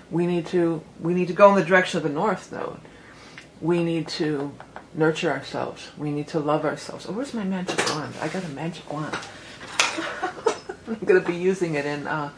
we 0.09 0.25
need 0.25 0.47
to 0.55 0.83
we 1.01 1.13
need 1.13 1.27
to 1.27 1.33
go 1.33 1.49
in 1.51 1.57
the 1.57 1.65
direction 1.65 1.97
of 1.97 2.05
the 2.05 2.11
north 2.11 2.53
node. 2.53 2.79
We 3.61 3.83
need 3.83 4.07
to 4.21 4.55
nurture 4.95 5.33
ourselves. 5.33 5.91
We 5.99 6.13
need 6.13 6.29
to 6.29 6.39
love 6.39 6.65
ourselves. 6.65 7.07
Oh, 7.09 7.13
where's 7.13 7.35
my 7.35 7.43
magic 7.43 7.77
wand? 7.89 8.15
I 8.23 8.29
got 8.29 8.45
a 8.45 8.49
magic 8.51 8.89
wand. 8.93 9.19
I'm 10.87 11.05
going 11.05 11.21
to 11.21 11.27
be 11.27 11.37
using 11.37 11.75
it 11.75 11.87
in, 11.87 12.07
uh, 12.07 12.31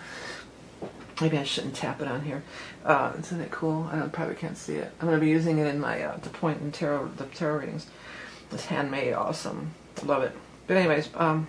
maybe 1.21 1.39
I 1.39 1.45
shouldn't 1.45 1.75
tap 1.75 2.01
it 2.01 2.09
on 2.09 2.23
here. 2.23 2.43
Uh, 2.85 3.13
isn't 3.19 3.41
it 3.41 3.51
cool? 3.51 3.89
I 3.93 4.01
probably 4.09 4.35
can't 4.35 4.57
see 4.57 4.77
it. 4.77 4.93
I'm 5.01 5.09
going 5.09 5.19
to 5.19 5.25
be 5.25 5.31
using 5.31 5.59
it 5.59 5.67
in 5.67 5.79
my, 5.81 6.03
uh, 6.03 6.17
the 6.19 6.31
point 6.31 6.61
in 6.61 6.73
tarot, 6.73 7.09
the 7.17 7.25
tarot 7.27 7.59
readings. 7.59 7.87
It's 8.51 8.67
handmade, 8.67 9.15
awesome. 9.15 9.73
Love 10.05 10.23
it. 10.23 10.33
But 10.67 10.77
anyways, 10.77 11.09
um, 11.15 11.47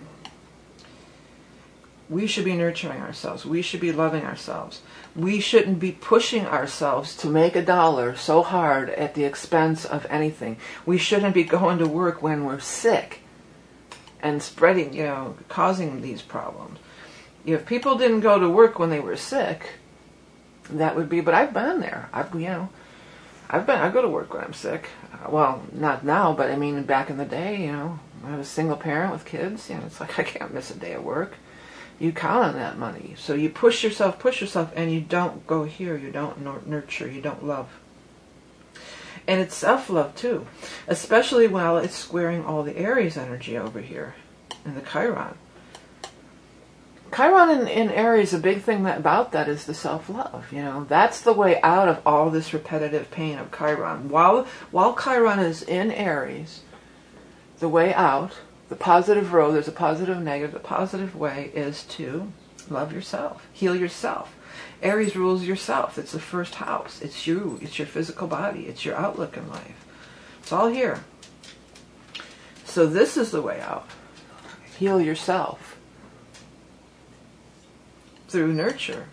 We 2.10 2.26
should 2.26 2.44
be 2.44 2.54
nurturing 2.54 3.00
ourselves. 3.00 3.46
We 3.46 3.62
should 3.62 3.80
be 3.80 3.90
loving 3.90 4.24
ourselves. 4.24 4.82
We 5.16 5.40
shouldn't 5.40 5.80
be 5.80 5.92
pushing 5.92 6.44
ourselves 6.46 7.16
to 7.18 7.28
make 7.28 7.56
a 7.56 7.62
dollar 7.62 8.14
so 8.14 8.42
hard 8.42 8.90
at 8.90 9.14
the 9.14 9.24
expense 9.24 9.86
of 9.86 10.06
anything. 10.10 10.58
We 10.84 10.98
shouldn't 10.98 11.34
be 11.34 11.44
going 11.44 11.78
to 11.78 11.86
work 11.86 12.22
when 12.22 12.44
we're 12.44 12.60
sick 12.60 13.20
and 14.20 14.42
spreading, 14.42 14.92
you 14.92 15.04
know, 15.04 15.36
causing 15.48 16.02
these 16.02 16.20
problems. 16.22 16.78
If 17.44 17.66
people 17.66 17.96
didn't 17.96 18.20
go 18.20 18.38
to 18.38 18.48
work 18.48 18.78
when 18.78 18.90
they 18.90 19.00
were 19.00 19.16
sick, 19.16 19.74
that 20.70 20.96
would 20.96 21.08
be, 21.08 21.20
but 21.20 21.34
I've 21.34 21.52
been 21.52 21.80
there. 21.80 22.08
I've, 22.12 22.34
you 22.34 22.48
know, 22.48 22.68
I've 23.50 23.66
been, 23.66 23.78
I 23.78 23.90
go 23.90 24.02
to 24.02 24.08
work 24.08 24.32
when 24.32 24.44
I'm 24.44 24.54
sick. 24.54 24.88
Uh, 25.12 25.30
well, 25.30 25.62
not 25.72 26.04
now, 26.04 26.32
but 26.32 26.50
I 26.50 26.56
mean, 26.56 26.82
back 26.84 27.10
in 27.10 27.18
the 27.18 27.24
day, 27.24 27.66
you 27.66 27.72
know, 27.72 27.98
I 28.24 28.36
was 28.36 28.46
a 28.46 28.50
single 28.50 28.76
parent 28.76 29.12
with 29.12 29.26
kids, 29.26 29.68
you 29.68 29.76
know, 29.76 29.82
it's 29.84 30.00
like 30.00 30.18
I 30.18 30.22
can't 30.22 30.54
miss 30.54 30.70
a 30.70 30.78
day 30.78 30.94
of 30.94 31.04
work 31.04 31.34
you 31.98 32.12
count 32.12 32.44
on 32.44 32.54
that 32.54 32.78
money. 32.78 33.14
So 33.16 33.34
you 33.34 33.48
push 33.48 33.84
yourself, 33.84 34.18
push 34.18 34.40
yourself, 34.40 34.72
and 34.74 34.92
you 34.92 35.00
don't 35.00 35.46
go 35.46 35.64
here. 35.64 35.96
You 35.96 36.10
don't 36.10 36.66
nurture. 36.66 37.10
You 37.10 37.20
don't 37.20 37.44
love. 37.44 37.68
And 39.26 39.40
it's 39.40 39.54
self-love 39.54 40.16
too, 40.16 40.46
especially 40.86 41.46
while 41.46 41.78
it's 41.78 41.94
squaring 41.94 42.44
all 42.44 42.62
the 42.62 42.76
Aries 42.76 43.16
energy 43.16 43.56
over 43.56 43.80
here 43.80 44.14
in 44.66 44.74
the 44.74 44.82
Chiron. 44.82 45.38
Chiron 47.14 47.50
in, 47.50 47.68
in 47.68 47.90
Aries, 47.90 48.34
a 48.34 48.38
big 48.38 48.62
thing 48.62 48.82
that, 48.82 48.98
about 48.98 49.30
that 49.32 49.48
is 49.48 49.66
the 49.66 49.74
self-love. 49.74 50.52
You 50.52 50.62
know, 50.62 50.84
that's 50.88 51.20
the 51.20 51.32
way 51.32 51.60
out 51.60 51.88
of 51.88 52.02
all 52.04 52.30
this 52.30 52.52
repetitive 52.52 53.10
pain 53.10 53.38
of 53.38 53.56
Chiron. 53.56 54.08
While 54.08 54.46
while 54.72 54.96
Chiron 54.96 55.38
is 55.38 55.62
in 55.62 55.92
Aries, 55.92 56.62
the 57.60 57.68
way 57.68 57.94
out 57.94 58.32
the 58.68 58.76
positive 58.76 59.32
road, 59.32 59.52
there's 59.52 59.68
a 59.68 59.72
positive, 59.72 60.18
negative. 60.18 60.52
The 60.52 60.60
positive 60.60 61.14
way 61.14 61.52
is 61.54 61.84
to 61.84 62.32
love 62.68 62.92
yourself, 62.92 63.46
heal 63.52 63.76
yourself. 63.76 64.34
Aries 64.82 65.16
rules 65.16 65.44
yourself. 65.44 65.98
It's 65.98 66.12
the 66.12 66.20
first 66.20 66.56
house. 66.56 67.00
It's 67.00 67.26
you. 67.26 67.58
It's 67.62 67.78
your 67.78 67.86
physical 67.86 68.26
body. 68.26 68.66
It's 68.66 68.84
your 68.84 68.96
outlook 68.96 69.36
in 69.36 69.48
life. 69.48 69.86
It's 70.40 70.52
all 70.52 70.68
here. 70.68 71.04
So 72.64 72.86
this 72.86 73.16
is 73.16 73.30
the 73.30 73.42
way 73.42 73.60
out. 73.60 73.88
Heal 74.78 75.00
yourself 75.00 75.74
through 78.34 78.52
nurture. 78.52 79.06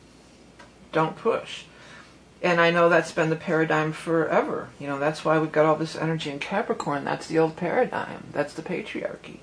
Don't 0.91 1.15
push. 1.15 1.65
And 2.41 2.59
I 2.59 2.71
know 2.71 2.89
that's 2.89 3.11
been 3.11 3.29
the 3.29 3.35
paradigm 3.35 3.91
forever. 3.91 4.69
You 4.79 4.87
know, 4.87 4.97
that's 4.97 5.23
why 5.23 5.37
we've 5.37 5.51
got 5.51 5.67
all 5.67 5.75
this 5.75 5.95
energy 5.95 6.31
in 6.31 6.39
Capricorn. 6.39 7.05
That's 7.05 7.27
the 7.27 7.37
old 7.37 7.55
paradigm. 7.55 8.23
That's 8.31 8.55
the 8.55 8.63
patriarchy. 8.63 9.37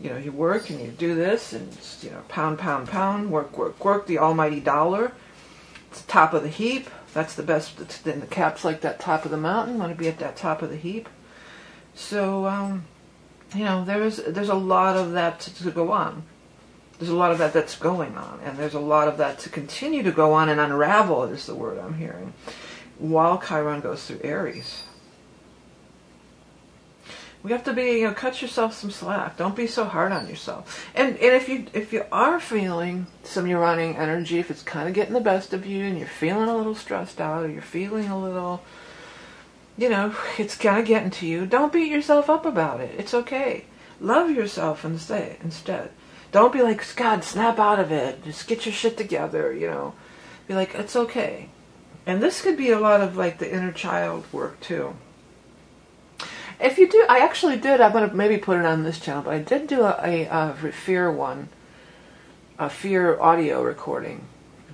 You 0.00 0.08
know, 0.08 0.16
you 0.16 0.32
work 0.32 0.70
and 0.70 0.80
you 0.80 0.88
do 0.88 1.14
this 1.14 1.52
and, 1.52 1.76
you 2.00 2.08
know, 2.08 2.22
pound, 2.28 2.58
pound, 2.58 2.88
pound, 2.88 3.30
work, 3.30 3.58
work, 3.58 3.84
work, 3.84 4.06
the 4.06 4.18
almighty 4.18 4.60
dollar. 4.60 5.12
It's 5.90 6.00
the 6.00 6.10
top 6.10 6.32
of 6.32 6.42
the 6.42 6.48
heap. 6.48 6.88
That's 7.12 7.34
the 7.34 7.42
best. 7.42 8.02
Then 8.02 8.20
the 8.20 8.26
cap's 8.26 8.64
like 8.64 8.80
that 8.80 8.98
top 8.98 9.26
of 9.26 9.30
the 9.30 9.36
mountain. 9.36 9.78
Want 9.78 9.92
to 9.92 9.98
be 9.98 10.08
at 10.08 10.20
that 10.20 10.36
top 10.36 10.62
of 10.62 10.70
the 10.70 10.76
heap. 10.76 11.10
So, 11.94 12.46
um, 12.46 12.86
you 13.54 13.64
know, 13.64 13.84
there's 13.84 14.16
there's 14.16 14.48
a 14.48 14.54
lot 14.54 14.96
of 14.96 15.12
that 15.12 15.40
to, 15.40 15.64
to 15.64 15.70
go 15.70 15.92
on 15.92 16.22
there's 16.98 17.10
a 17.10 17.16
lot 17.16 17.30
of 17.30 17.38
that 17.38 17.52
that's 17.52 17.76
going 17.76 18.16
on, 18.16 18.40
and 18.44 18.56
there's 18.56 18.74
a 18.74 18.80
lot 18.80 19.08
of 19.08 19.18
that 19.18 19.38
to 19.40 19.48
continue 19.50 20.02
to 20.02 20.12
go 20.12 20.32
on 20.32 20.48
and 20.48 20.60
unravel 20.60 21.24
is 21.24 21.46
the 21.46 21.54
word 21.54 21.78
I'm 21.78 21.94
hearing, 21.98 22.32
while 22.98 23.38
Chiron 23.38 23.80
goes 23.80 24.06
through 24.06 24.20
Aries. 24.22 24.84
We 27.42 27.52
have 27.52 27.64
to 27.64 27.72
be, 27.72 27.98
you 27.98 28.08
know, 28.08 28.12
cut 28.12 28.42
yourself 28.42 28.74
some 28.74 28.90
slack. 28.90 29.36
Don't 29.36 29.54
be 29.54 29.68
so 29.68 29.84
hard 29.84 30.10
on 30.10 30.26
yourself. 30.26 30.90
And 30.96 31.16
and 31.16 31.34
if 31.34 31.48
you 31.48 31.66
if 31.74 31.92
you 31.92 32.04
are 32.10 32.40
feeling 32.40 33.06
some 33.22 33.46
Uranian 33.46 33.94
energy, 33.94 34.40
if 34.40 34.50
it's 34.50 34.62
kind 34.62 34.88
of 34.88 34.94
getting 34.94 35.14
the 35.14 35.20
best 35.20 35.52
of 35.52 35.64
you, 35.64 35.84
and 35.84 35.98
you're 35.98 36.08
feeling 36.08 36.48
a 36.48 36.56
little 36.56 36.74
stressed 36.74 37.20
out, 37.20 37.44
or 37.44 37.48
you're 37.48 37.62
feeling 37.62 38.08
a 38.08 38.18
little, 38.18 38.62
you 39.76 39.88
know, 39.88 40.16
it's 40.38 40.56
kind 40.56 40.80
of 40.80 40.86
getting 40.86 41.10
to 41.10 41.26
you. 41.26 41.46
Don't 41.46 41.72
beat 41.72 41.90
yourself 41.90 42.28
up 42.30 42.46
about 42.46 42.80
it. 42.80 42.98
It's 42.98 43.14
okay. 43.14 43.66
Love 44.00 44.30
yourself 44.30 44.84
instead. 44.84 45.36
Instead 45.44 45.90
don't 46.36 46.52
be 46.52 46.62
like, 46.62 46.84
God, 46.96 47.24
snap 47.24 47.58
out 47.58 47.80
of 47.80 47.90
it. 47.90 48.22
Just 48.22 48.46
get 48.46 48.66
your 48.66 48.74
shit 48.74 48.98
together, 48.98 49.54
you 49.54 49.66
know. 49.66 49.94
Be 50.46 50.54
like, 50.54 50.74
it's 50.74 50.94
okay. 50.94 51.48
And 52.04 52.22
this 52.22 52.42
could 52.42 52.58
be 52.58 52.70
a 52.70 52.78
lot 52.78 53.00
of 53.00 53.16
like 53.16 53.38
the 53.38 53.50
inner 53.50 53.72
child 53.72 54.26
work 54.32 54.60
too. 54.60 54.94
If 56.60 56.76
you 56.76 56.90
do, 56.90 57.06
I 57.08 57.20
actually 57.20 57.56
did. 57.56 57.80
I'm 57.80 57.92
gonna 57.92 58.12
maybe 58.12 58.36
put 58.36 58.58
it 58.58 58.66
on 58.66 58.84
this 58.84 59.00
channel, 59.00 59.22
but 59.22 59.32
I 59.32 59.38
did 59.38 59.66
do 59.66 59.82
a, 59.82 59.96
a, 60.02 60.28
a 60.28 60.72
fear 60.72 61.10
one, 61.10 61.48
a 62.58 62.68
fear 62.68 63.18
audio 63.18 63.62
recording, 63.62 64.26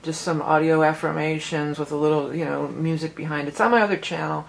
just 0.02 0.22
some 0.22 0.42
audio 0.42 0.82
affirmations 0.82 1.78
with 1.78 1.92
a 1.92 1.96
little, 1.96 2.34
you 2.34 2.44
know, 2.44 2.68
music 2.68 3.14
behind 3.14 3.46
it. 3.46 3.52
It's 3.52 3.60
on 3.60 3.70
my 3.70 3.82
other 3.82 3.96
channel, 3.96 4.46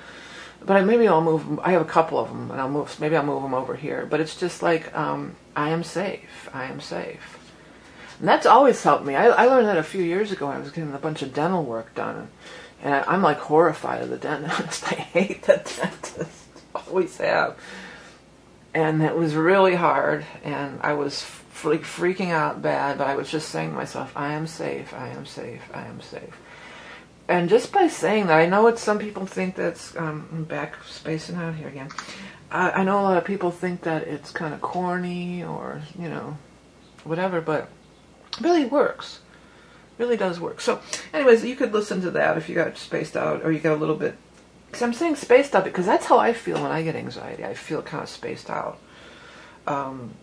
but 0.65 0.77
I, 0.77 0.81
maybe 0.81 1.07
I'll 1.07 1.21
move. 1.21 1.59
I 1.59 1.73
have 1.73 1.81
a 1.81 1.85
couple 1.85 2.17
of 2.17 2.29
them, 2.29 2.49
and 2.49 2.59
I'll 2.59 2.69
move. 2.69 2.99
Maybe 2.99 3.15
I'll 3.15 3.25
move 3.25 3.43
them 3.43 3.53
over 3.53 3.75
here. 3.75 4.07
But 4.09 4.19
it's 4.19 4.35
just 4.35 4.63
like 4.63 4.95
um, 4.95 5.35
I 5.55 5.69
am 5.69 5.83
safe. 5.83 6.49
I 6.53 6.65
am 6.65 6.79
safe. 6.79 7.39
And 8.19 8.27
that's 8.27 8.45
always 8.45 8.81
helped 8.83 9.05
me. 9.05 9.15
I, 9.15 9.27
I 9.27 9.45
learned 9.45 9.67
that 9.67 9.77
a 9.77 9.83
few 9.83 10.03
years 10.03 10.31
ago. 10.31 10.47
I 10.47 10.59
was 10.59 10.69
getting 10.69 10.93
a 10.93 10.99
bunch 10.99 11.21
of 11.21 11.33
dental 11.33 11.63
work 11.63 11.93
done, 11.95 12.29
and 12.81 12.93
I, 12.93 13.13
am 13.13 13.21
like 13.21 13.39
horrified 13.39 14.01
of 14.01 14.09
the 14.09 14.17
dentist. 14.17 14.83
I 14.91 14.95
hate 14.95 15.43
the 15.43 15.57
dentist. 15.57 16.47
Always 16.75 17.17
have. 17.17 17.57
And 18.73 19.03
it 19.03 19.15
was 19.15 19.35
really 19.35 19.75
hard, 19.75 20.25
and 20.43 20.79
I 20.81 20.93
was 20.93 21.25
like 21.63 21.81
freaking 21.81 22.29
out 22.29 22.61
bad. 22.61 22.97
But 22.97 23.07
I 23.07 23.15
was 23.15 23.29
just 23.29 23.49
saying 23.49 23.69
to 23.69 23.75
myself, 23.75 24.11
"I 24.15 24.33
am 24.33 24.47
safe. 24.47 24.93
I 24.93 25.09
am 25.09 25.25
safe. 25.25 25.61
I 25.73 25.85
am 25.85 26.01
safe." 26.01 26.35
And 27.27 27.49
just 27.49 27.71
by 27.71 27.87
saying 27.87 28.27
that, 28.27 28.37
I 28.37 28.47
know 28.47 28.63
what 28.63 28.79
some 28.79 28.99
people 28.99 29.25
think 29.25 29.55
that's 29.55 29.95
um, 29.95 30.45
back 30.49 30.83
spacing 30.83 31.35
out 31.35 31.55
here 31.55 31.67
again. 31.67 31.89
I, 32.53 32.69
I 32.71 32.83
know 32.83 32.99
a 32.99 33.03
lot 33.03 33.17
of 33.17 33.25
people 33.25 33.51
think 33.51 33.81
that 33.81 34.03
it's 34.03 34.31
kind 34.31 34.53
of 34.53 34.61
corny 34.61 35.43
or, 35.43 35.81
you 35.99 36.07
know, 36.07 36.37
whatever, 37.03 37.41
but 37.41 37.67
really 38.39 38.63
works. 38.63 39.19
Really 39.97 40.17
does 40.17 40.39
work. 40.39 40.61
So, 40.61 40.79
anyways, 41.13 41.43
you 41.43 41.55
could 41.55 41.73
listen 41.73 42.01
to 42.01 42.11
that 42.11 42.37
if 42.37 42.47
you 42.47 42.55
got 42.55 42.77
spaced 42.77 43.17
out 43.17 43.43
or 43.43 43.51
you 43.51 43.59
got 43.59 43.75
a 43.75 43.79
little 43.79 43.95
bit. 43.95 44.15
Because 44.67 44.81
I'm 44.83 44.93
saying 44.93 45.17
spaced 45.17 45.55
out 45.55 45.63
because 45.63 45.85
that's 45.85 46.05
how 46.05 46.17
I 46.17 46.33
feel 46.33 46.61
when 46.61 46.71
I 46.71 46.83
get 46.83 46.95
anxiety. 46.95 47.43
I 47.43 47.53
feel 47.53 47.81
kind 47.81 48.03
of 48.03 48.09
spaced 48.09 48.49
out. 48.49 48.79
Um, 49.67 50.15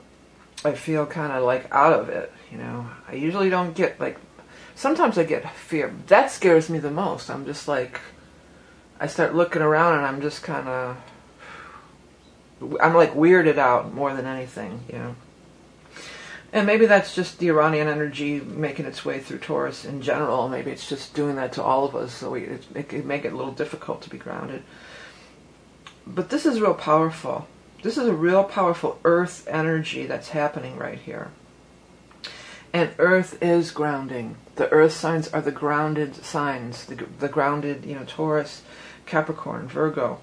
I 0.65 0.73
feel 0.73 1.07
kind 1.07 1.33
of 1.33 1.45
like 1.45 1.73
out 1.73 1.93
of 1.93 2.09
it, 2.09 2.33
you 2.51 2.59
know. 2.59 2.91
I 3.09 3.15
usually 3.15 3.49
don't 3.49 3.75
get 3.75 4.01
like. 4.01 4.19
Sometimes 4.75 5.19
I 5.19 5.25
get 5.25 5.49
fear. 5.55 5.95
That 6.09 6.31
scares 6.31 6.69
me 6.69 6.81
the 6.81 6.91
most. 6.91 7.31
I'm 7.31 7.47
just 7.47 7.69
like. 7.69 8.01
I 8.99 9.07
start 9.07 9.35
looking 9.35 9.63
around 9.63 9.99
and 9.99 10.07
I'm 10.07 10.21
just 10.21 10.43
kind 10.43 10.69
of 10.69 10.97
I'm 12.81 12.95
like 12.95 13.15
weirded 13.15 13.59
out 13.59 13.93
more 13.93 14.15
than 14.15 14.27
anything, 14.27 14.85
you 14.93 14.99
know. 14.99 15.17
And 16.53 16.67
maybe 16.67 16.87
that's 16.87 17.15
just 17.15 17.39
the 17.39 17.47
Uranian 17.47 17.87
energy 17.87 18.41
making 18.41 18.87
its 18.87 19.05
way 19.05 19.21
through 19.21 19.39
Taurus 19.39 19.85
in 19.85 20.03
general. 20.03 20.49
Maybe 20.49 20.73
it's 20.73 20.89
just 20.89 21.15
doing 21.15 21.37
that 21.37 21.53
to 21.53 21.63
all 21.63 21.85
of 21.85 21.95
us, 21.95 22.13
so 22.13 22.31
we, 22.31 22.43
it, 22.43 22.67
it 22.75 22.89
can 22.89 23.07
make 23.07 23.25
it 23.25 23.33
a 23.33 23.37
little 23.37 23.53
difficult 23.53 24.03
to 24.03 24.11
be 24.11 24.19
grounded. 24.19 24.65
But 26.07 26.31
this 26.31 26.47
is 26.47 26.61
real 26.61 26.75
powerful. 26.75 27.47
This 27.83 27.97
is 27.97 28.09
a 28.09 28.15
real 28.15 28.43
powerful 28.43 28.99
Earth 29.05 29.47
energy 29.49 30.07
that's 30.07 30.31
happening 30.31 30.77
right 30.77 30.99
here. 30.99 31.31
And 32.73 32.91
Earth 32.99 33.41
is 33.43 33.71
grounding. 33.71 34.37
The 34.57 34.69
Earth 34.71 34.93
signs 34.93 35.29
are 35.29 35.41
the 35.41 35.53
grounded 35.53 36.17
signs, 36.17 36.85
the, 36.85 36.97
the 36.97 37.29
grounded, 37.29 37.85
you 37.85 37.95
know, 37.95 38.05
Taurus, 38.05 38.63
Capricorn, 39.07 39.69
Virgo, 39.69 40.21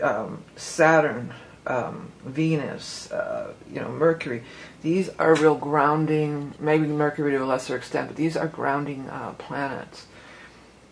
um, 0.00 0.44
Saturn, 0.56 1.34
um, 1.66 2.12
Venus, 2.24 3.10
uh, 3.10 3.52
you 3.70 3.80
know, 3.80 3.88
Mercury. 3.88 4.42
These 4.82 5.10
are 5.18 5.34
real 5.34 5.56
grounding, 5.56 6.54
maybe 6.58 6.86
Mercury 6.86 7.32
to 7.32 7.42
a 7.42 7.44
lesser 7.44 7.76
extent, 7.76 8.08
but 8.08 8.16
these 8.16 8.36
are 8.36 8.46
grounding 8.46 9.08
uh, 9.08 9.34
planets. 9.38 10.06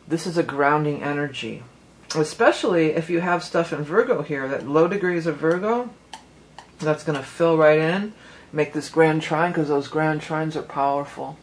This 0.06 0.26
is 0.26 0.36
a 0.36 0.42
grounding 0.42 1.02
energy. 1.02 1.62
Especially 2.14 2.90
if 2.90 3.10
you 3.10 3.20
have 3.20 3.42
stuff 3.42 3.72
in 3.72 3.82
Virgo 3.82 4.22
here, 4.22 4.46
that 4.48 4.68
low 4.68 4.86
degrees 4.86 5.26
of 5.26 5.36
Virgo, 5.36 5.90
that's 6.78 7.04
going 7.04 7.18
to 7.18 7.24
fill 7.24 7.56
right 7.56 7.78
in, 7.78 8.12
make 8.52 8.72
this 8.72 8.88
grand 8.88 9.22
trine, 9.22 9.50
because 9.50 9.68
those 9.68 9.88
grand 9.88 10.20
trines 10.20 10.56
are 10.56 10.62
powerful. 10.62 11.38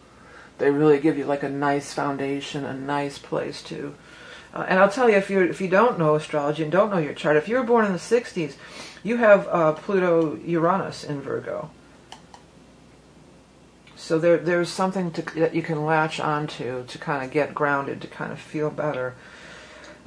They 0.60 0.70
really 0.70 1.00
give 1.00 1.18
you 1.18 1.26
like 1.26 1.44
a 1.44 1.50
nice 1.50 1.94
foundation, 1.94 2.64
a 2.64 2.74
nice 2.74 3.18
place 3.18 3.64
to. 3.64 3.96
Uh, 4.54 4.66
and 4.68 4.80
I'll 4.80 4.90
tell 4.90 5.10
you, 5.10 5.16
if 5.16 5.30
you 5.30 5.42
if 5.42 5.62
you 5.62 5.68
don't 5.68 5.98
know 5.98 6.16
astrology 6.16 6.64
and 6.64 6.72
don't 6.72 6.90
know 6.90 6.98
your 6.98 7.14
chart, 7.14 7.38
if 7.38 7.48
you 7.48 7.56
were 7.58 7.64
born 7.64 7.86
in 7.86 7.94
the 7.94 8.00
'60s, 8.00 8.56
you 9.04 9.18
have 9.18 9.48
uh, 9.48 9.74
Pluto 9.74 10.36
Uranus 10.36 11.04
in 11.04 11.22
Virgo. 11.22 11.70
So 13.96 14.18
there, 14.18 14.38
there's 14.38 14.70
something 14.70 15.12
to, 15.12 15.22
that 15.40 15.54
you 15.54 15.62
can 15.62 15.86
latch 15.86 16.20
onto 16.20 16.86
to 16.86 16.98
kind 16.98 17.24
of 17.24 17.32
get 17.32 17.54
grounded, 17.54 18.02
to 18.02 18.08
kind 18.08 18.32
of 18.32 18.40
feel 18.40 18.72
better. 18.72 19.14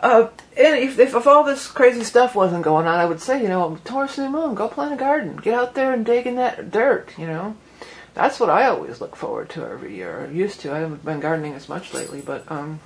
Uh, 0.00 0.28
and 0.56 0.76
if, 0.76 0.98
if, 0.98 1.14
if, 1.14 1.26
all 1.26 1.44
this 1.44 1.68
crazy 1.68 2.02
stuff 2.02 2.34
wasn't 2.34 2.64
going 2.64 2.86
on, 2.86 2.98
I 2.98 3.04
would 3.04 3.20
say, 3.20 3.40
you 3.40 3.48
know, 3.48 3.78
Taurus 3.84 4.18
new 4.18 4.28
moon, 4.28 4.56
go 4.56 4.68
plant 4.68 4.92
a 4.92 4.96
garden. 4.96 5.36
Get 5.36 5.54
out 5.54 5.74
there 5.74 5.92
and 5.92 6.04
dig 6.04 6.26
in 6.26 6.34
that 6.34 6.72
dirt, 6.72 7.16
you 7.16 7.26
know. 7.26 7.56
That's 8.14 8.38
what 8.38 8.50
I 8.50 8.66
always 8.66 9.00
look 9.00 9.16
forward 9.16 9.48
to 9.50 9.64
every 9.64 9.94
year. 9.94 10.26
I 10.28 10.32
used 10.32 10.60
to. 10.60 10.72
I 10.72 10.80
haven't 10.80 11.04
been 11.04 11.20
gardening 11.20 11.54
as 11.54 11.68
much 11.68 11.94
lately, 11.94 12.20
but 12.20 12.50
um, 12.50 12.80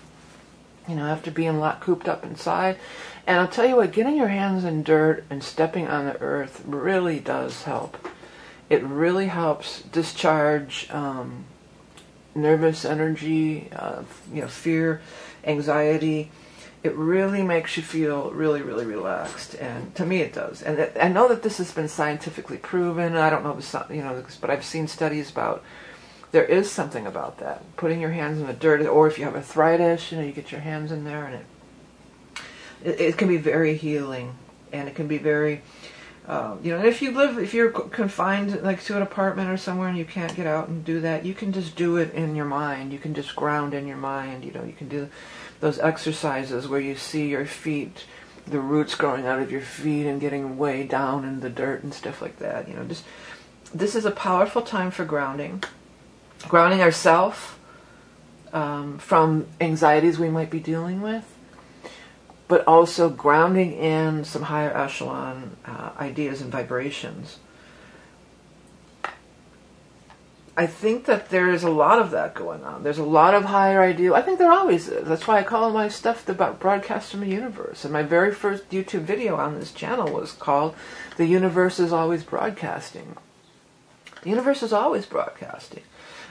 you 0.88 0.96
know, 0.96 1.06
after 1.06 1.30
being 1.30 1.60
lot 1.60 1.80
cooped 1.80 2.08
up 2.08 2.24
inside. 2.24 2.78
And 3.26 3.38
I'll 3.38 3.48
tell 3.48 3.66
you 3.66 3.76
what, 3.76 3.92
getting 3.92 4.16
your 4.16 4.28
hands 4.28 4.64
in 4.64 4.82
dirt 4.82 5.24
and 5.28 5.44
stepping 5.44 5.86
on 5.86 6.06
the 6.06 6.18
earth 6.20 6.62
really 6.66 7.20
does 7.20 7.64
help. 7.64 8.08
It 8.70 8.82
really 8.82 9.26
helps 9.26 9.82
discharge 9.82 10.88
um, 10.90 11.44
nervous 12.34 12.84
energy, 12.84 13.68
uh, 13.72 14.02
you 14.32 14.42
know, 14.42 14.48
fear, 14.48 15.00
anxiety. 15.44 16.30
It 16.82 16.94
really 16.94 17.42
makes 17.42 17.76
you 17.76 17.82
feel 17.82 18.30
really, 18.30 18.62
really 18.62 18.86
relaxed, 18.86 19.54
and 19.56 19.94
to 19.96 20.06
me, 20.06 20.20
it 20.20 20.32
does. 20.32 20.62
And 20.62 20.78
it, 20.78 20.96
I 21.00 21.08
know 21.08 21.26
that 21.28 21.42
this 21.42 21.58
has 21.58 21.72
been 21.72 21.88
scientifically 21.88 22.56
proven. 22.56 23.16
I 23.16 23.30
don't 23.30 23.42
know, 23.42 23.50
if 23.50 23.58
it's, 23.58 23.74
you 23.90 24.02
know, 24.02 24.24
but 24.40 24.48
I've 24.48 24.64
seen 24.64 24.86
studies 24.86 25.30
about 25.30 25.64
there 26.30 26.44
is 26.44 26.70
something 26.70 27.06
about 27.06 27.38
that. 27.38 27.62
Putting 27.76 28.00
your 28.00 28.10
hands 28.10 28.40
in 28.40 28.46
the 28.46 28.52
dirt, 28.52 28.84
or 28.86 29.06
if 29.06 29.18
you 29.18 29.24
have 29.24 29.34
arthritis, 29.34 30.12
you 30.12 30.18
know, 30.18 30.24
you 30.24 30.32
get 30.32 30.52
your 30.52 30.60
hands 30.60 30.92
in 30.92 31.04
there, 31.04 31.26
and 31.26 31.34
it 31.36 31.46
it, 32.84 33.00
it 33.00 33.18
can 33.18 33.28
be 33.28 33.36
very 33.36 33.76
healing, 33.76 34.34
and 34.72 34.88
it 34.88 34.94
can 34.94 35.08
be 35.08 35.18
very, 35.18 35.62
uh, 36.26 36.56
you 36.62 36.70
know, 36.70 36.78
and 36.78 36.86
if 36.86 37.02
you 37.02 37.12
live, 37.12 37.38
if 37.38 37.54
you're 37.54 37.70
confined 37.70 38.62
like 38.62 38.82
to 38.84 38.96
an 38.96 39.02
apartment 39.02 39.50
or 39.50 39.56
somewhere, 39.56 39.88
and 39.88 39.98
you 39.98 40.04
can't 40.04 40.36
get 40.36 40.46
out 40.46 40.68
and 40.68 40.84
do 40.84 41.00
that, 41.00 41.24
you 41.24 41.34
can 41.34 41.52
just 41.52 41.76
do 41.76 41.96
it 41.96 42.12
in 42.14 42.36
your 42.36 42.44
mind. 42.44 42.92
You 42.92 42.98
can 42.98 43.14
just 43.14 43.34
ground 43.34 43.74
in 43.74 43.86
your 43.86 43.96
mind. 43.96 44.44
You 44.44 44.52
know, 44.52 44.64
you 44.64 44.74
can 44.74 44.88
do 44.88 45.08
those 45.60 45.78
exercises 45.78 46.68
where 46.68 46.80
you 46.80 46.94
see 46.94 47.28
your 47.28 47.46
feet 47.46 48.04
the 48.46 48.60
roots 48.60 48.94
growing 48.94 49.26
out 49.26 49.40
of 49.40 49.52
your 49.52 49.60
feet 49.60 50.06
and 50.06 50.20
getting 50.20 50.56
way 50.56 50.82
down 50.82 51.24
in 51.24 51.40
the 51.40 51.50
dirt 51.50 51.82
and 51.82 51.92
stuff 51.92 52.22
like 52.22 52.38
that. 52.38 52.68
You 52.68 52.74
know, 52.74 52.84
just 52.84 53.04
this 53.74 53.94
is 53.94 54.04
a 54.04 54.10
powerful 54.10 54.62
time 54.62 54.90
for 54.90 55.04
grounding 55.04 55.62
grounding 56.46 56.80
ourselves 56.80 57.38
um, 58.52 58.98
from 58.98 59.46
anxieties 59.60 60.18
we 60.18 60.28
might 60.28 60.50
be 60.50 60.60
dealing 60.60 61.00
with, 61.02 61.34
but 62.46 62.66
also 62.66 63.08
grounding 63.08 63.72
in 63.72 64.24
some 64.24 64.42
higher 64.42 64.74
echelon 64.76 65.56
uh, 65.64 65.90
ideas 65.98 66.40
and 66.40 66.50
vibrations. 66.50 67.38
I 70.56 70.66
think 70.66 71.04
that 71.04 71.30
there 71.30 71.48
is 71.50 71.62
a 71.62 71.70
lot 71.70 72.00
of 72.00 72.10
that 72.10 72.34
going 72.34 72.64
on. 72.64 72.82
There's 72.82 72.98
a 72.98 73.04
lot 73.04 73.32
of 73.32 73.44
higher 73.44 73.80
ideal. 73.80 74.16
I 74.16 74.22
think 74.22 74.40
there 74.40 74.50
always 74.50 74.88
is. 74.88 75.06
That's 75.06 75.28
why 75.28 75.38
I 75.38 75.44
call 75.44 75.70
my 75.70 75.86
stuff 75.86 76.28
about 76.28 76.58
broadcast 76.58 77.12
from 77.12 77.20
the 77.20 77.28
universe. 77.28 77.84
And 77.84 77.92
my 77.92 78.02
very 78.02 78.34
first 78.34 78.68
YouTube 78.70 79.02
video 79.02 79.36
on 79.36 79.54
this 79.54 79.70
channel 79.70 80.12
was 80.12 80.32
called 80.32 80.74
"The 81.16 81.26
Universe 81.26 81.78
is 81.78 81.92
Always 81.92 82.24
Broadcasting." 82.24 83.16
The 84.22 84.30
universe 84.30 84.64
is 84.64 84.72
always 84.72 85.06
broadcasting. 85.06 85.84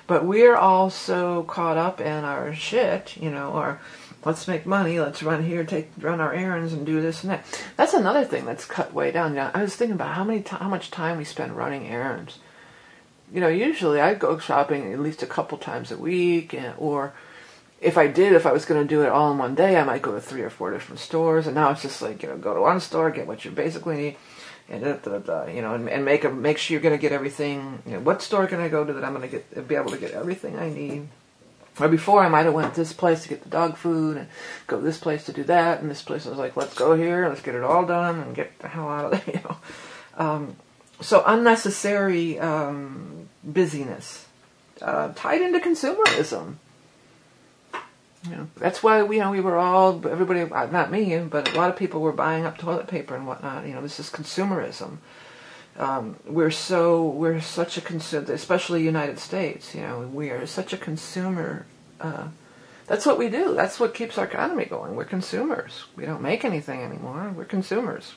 But 0.07 0.25
we're 0.25 0.55
all 0.55 0.89
so 0.89 1.43
caught 1.43 1.77
up 1.77 1.99
in 1.99 2.23
our 2.23 2.53
shit, 2.55 3.17
you 3.17 3.29
know, 3.29 3.51
or 3.51 3.81
let's 4.23 4.47
make 4.47 4.65
money, 4.65 4.99
let's 4.99 5.21
run 5.21 5.43
here, 5.43 5.65
take 5.65 5.91
run 5.99 6.21
our 6.21 6.33
errands, 6.33 6.71
and 6.71 6.85
do 6.85 7.01
this 7.01 7.23
and 7.23 7.31
that. 7.31 7.63
That's 7.75 7.93
another 7.93 8.23
thing 8.23 8.45
that's 8.45 8.65
cut 8.65 8.93
way 8.93 9.11
down. 9.11 9.35
Now, 9.35 9.51
I 9.53 9.61
was 9.61 9.75
thinking 9.75 9.95
about 9.95 10.15
how 10.15 10.23
many 10.23 10.43
how 10.47 10.69
much 10.69 10.91
time 10.91 11.17
we 11.17 11.25
spend 11.25 11.57
running 11.57 11.87
errands. 11.87 12.39
You 13.33 13.41
know, 13.41 13.49
usually 13.49 13.99
I 13.99 14.13
go 14.13 14.39
shopping 14.39 14.93
at 14.93 14.99
least 14.99 15.21
a 15.21 15.27
couple 15.27 15.57
times 15.57 15.91
a 15.91 15.97
week, 15.97 16.53
and, 16.53 16.73
or 16.77 17.13
if 17.81 17.97
I 17.97 18.07
did, 18.07 18.31
if 18.31 18.45
I 18.45 18.53
was 18.53 18.63
going 18.63 18.81
to 18.81 18.87
do 18.87 19.03
it 19.03 19.09
all 19.09 19.31
in 19.33 19.37
one 19.37 19.55
day, 19.55 19.77
I 19.77 19.83
might 19.83 20.01
go 20.01 20.13
to 20.13 20.21
three 20.21 20.41
or 20.41 20.49
four 20.49 20.71
different 20.71 20.99
stores. 20.99 21.45
And 21.45 21.55
now 21.55 21.71
it's 21.71 21.81
just 21.81 22.01
like 22.01 22.23
you 22.23 22.29
know, 22.29 22.37
go 22.37 22.53
to 22.53 22.61
one 22.61 22.79
store, 22.79 23.11
get 23.11 23.27
what 23.27 23.43
you 23.43 23.51
basically 23.51 23.97
need 23.97 24.17
and 24.69 24.83
da, 24.83 24.93
da, 24.95 25.19
da, 25.19 25.45
you 25.45 25.61
know, 25.61 25.75
and, 25.75 25.89
and 25.89 26.03
make 26.03 26.23
a, 26.23 26.29
make 26.29 26.57
sure 26.57 26.75
you're 26.75 26.81
going 26.81 26.95
to 26.95 27.01
get 27.01 27.11
everything. 27.11 27.81
You 27.85 27.93
know, 27.93 27.99
what 27.99 28.21
store 28.21 28.47
can 28.47 28.59
I 28.59 28.67
go 28.67 28.83
to 28.83 28.93
that 28.93 29.03
I'm 29.03 29.13
going 29.13 29.29
to 29.29 29.37
get 29.37 29.67
be 29.67 29.75
able 29.75 29.91
to 29.91 29.97
get 29.97 30.11
everything 30.11 30.57
I 30.57 30.69
need? 30.69 31.07
Or 31.79 31.87
before 31.87 32.23
I 32.23 32.27
might 32.27 32.45
have 32.45 32.53
went 32.53 32.73
to 32.73 32.81
this 32.81 32.93
place 32.93 33.23
to 33.23 33.29
get 33.29 33.43
the 33.43 33.49
dog 33.49 33.77
food 33.77 34.17
and 34.17 34.27
go 34.65 34.81
this 34.81 34.97
place 34.97 35.25
to 35.25 35.33
do 35.33 35.43
that 35.43 35.79
and 35.79 35.91
this 35.91 36.01
place 36.01 36.25
I 36.25 36.29
was 36.31 36.39
like, 36.39 36.57
let's 36.57 36.73
go 36.73 36.95
here, 36.95 37.29
let's 37.29 37.41
get 37.41 37.55
it 37.55 37.63
all 37.63 37.85
done 37.85 38.19
and 38.19 38.35
get 38.35 38.57
the 38.59 38.67
hell 38.67 38.89
out 38.89 39.13
of 39.13 39.25
there. 39.25 39.35
You 39.35 39.41
know, 39.43 39.57
um, 40.17 40.55
so 40.99 41.23
unnecessary 41.25 42.39
um, 42.39 43.29
busyness 43.43 44.25
uh, 44.81 45.13
tied 45.15 45.41
into 45.41 45.59
consumerism. 45.59 46.55
That's 48.57 48.81
why 48.83 49.03
we, 49.03 49.17
you 49.17 49.21
know, 49.21 49.31
we 49.31 49.41
were 49.41 49.57
all, 49.57 50.05
everybody, 50.07 50.41
uh, 50.41 50.67
not 50.67 50.91
me, 50.91 51.17
but 51.19 51.53
a 51.53 51.57
lot 51.57 51.69
of 51.69 51.75
people 51.75 52.01
were 52.01 52.11
buying 52.11 52.45
up 52.45 52.57
toilet 52.57 52.87
paper 52.87 53.15
and 53.15 53.27
whatnot. 53.27 53.65
You 53.67 53.73
know, 53.73 53.81
this 53.81 53.99
is 53.99 54.09
consumerism. 54.09 54.97
Um, 55.77 56.15
we're 56.25 56.51
so, 56.51 57.05
we're 57.05 57.39
such 57.39 57.77
a 57.77 57.81
consumer, 57.81 58.31
especially 58.33 58.83
United 58.83 59.19
States, 59.19 59.75
you 59.75 59.81
know, 59.81 60.09
we 60.11 60.31
are 60.31 60.47
such 60.47 60.73
a 60.73 60.77
consumer. 60.77 61.67
Uh, 62.01 62.29
that's 62.87 63.05
what 63.05 63.19
we 63.19 63.29
do. 63.29 63.53
That's 63.53 63.79
what 63.79 63.93
keeps 63.93 64.17
our 64.17 64.25
economy 64.25 64.65
going. 64.65 64.95
We're 64.95 65.05
consumers. 65.05 65.85
We 65.95 66.05
don't 66.05 66.21
make 66.21 66.43
anything 66.43 66.81
anymore. 66.81 67.31
We're 67.35 67.45
consumers. 67.45 68.15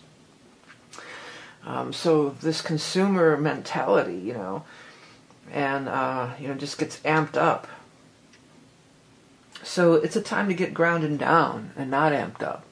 Um, 1.67 1.93
so 1.93 2.31
this 2.41 2.63
consumer 2.63 3.37
mentality, 3.37 4.17
you 4.17 4.33
know, 4.33 4.65
and, 5.53 5.89
uh, 5.89 6.31
you 6.39 6.49
know, 6.49 6.55
just 6.55 6.79
gets 6.79 7.01
amped 7.01 7.37
up 7.37 7.67
so 9.63 9.95
it's 9.95 10.17
a 10.17 10.23
time 10.23 10.49
to 10.49 10.55
get 10.55 10.75
grounded 10.75 11.19
down 11.19 11.73
and 11.77 11.91
not 11.91 12.13
amped 12.13 12.43
up. 12.43 12.65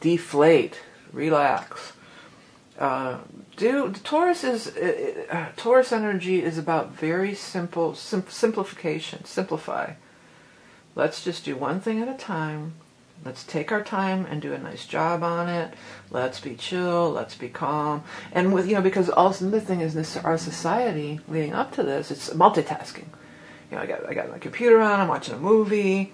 Deflate, 0.00 0.80
relax. 1.12 1.92
Uh, 2.78 3.18
do 3.56 3.90
the 3.90 4.00
Taurus 4.00 4.42
is 4.44 4.76
uh, 4.76 5.24
uh, 5.30 5.46
Taurus 5.56 5.92
energy 5.92 6.42
is 6.42 6.58
about 6.58 6.92
very 6.92 7.34
simple 7.34 7.94
sim- 7.94 8.28
simplification. 8.28 9.24
Simplify. 9.24 9.92
Let's 10.94 11.22
just 11.22 11.44
do 11.44 11.56
one 11.56 11.80
thing 11.80 12.00
at 12.00 12.08
a 12.08 12.14
time. 12.14 12.74
Let's 13.24 13.44
take 13.44 13.70
our 13.70 13.84
time 13.84 14.26
and 14.26 14.42
do 14.42 14.52
a 14.52 14.58
nice 14.58 14.84
job 14.84 15.22
on 15.22 15.48
it. 15.48 15.74
Let's 16.10 16.40
be 16.40 16.56
chill. 16.56 17.10
Let's 17.10 17.36
be 17.36 17.48
calm. 17.48 18.02
And 18.32 18.52
with 18.52 18.66
you 18.66 18.74
know 18.74 18.82
because 18.82 19.10
also 19.10 19.48
the 19.48 19.60
thing 19.60 19.80
is 19.80 19.94
this 19.94 20.16
our 20.16 20.38
society 20.38 21.20
leading 21.28 21.52
up 21.52 21.72
to 21.72 21.82
this 21.82 22.10
it's 22.10 22.30
multitasking 22.30 23.06
you 23.72 23.78
know, 23.78 23.84
I 23.84 23.86
got 23.86 24.06
I 24.06 24.12
got 24.12 24.30
my 24.30 24.38
computer 24.38 24.80
on. 24.80 25.00
I'm 25.00 25.08
watching 25.08 25.34
a 25.34 25.38
movie. 25.38 26.12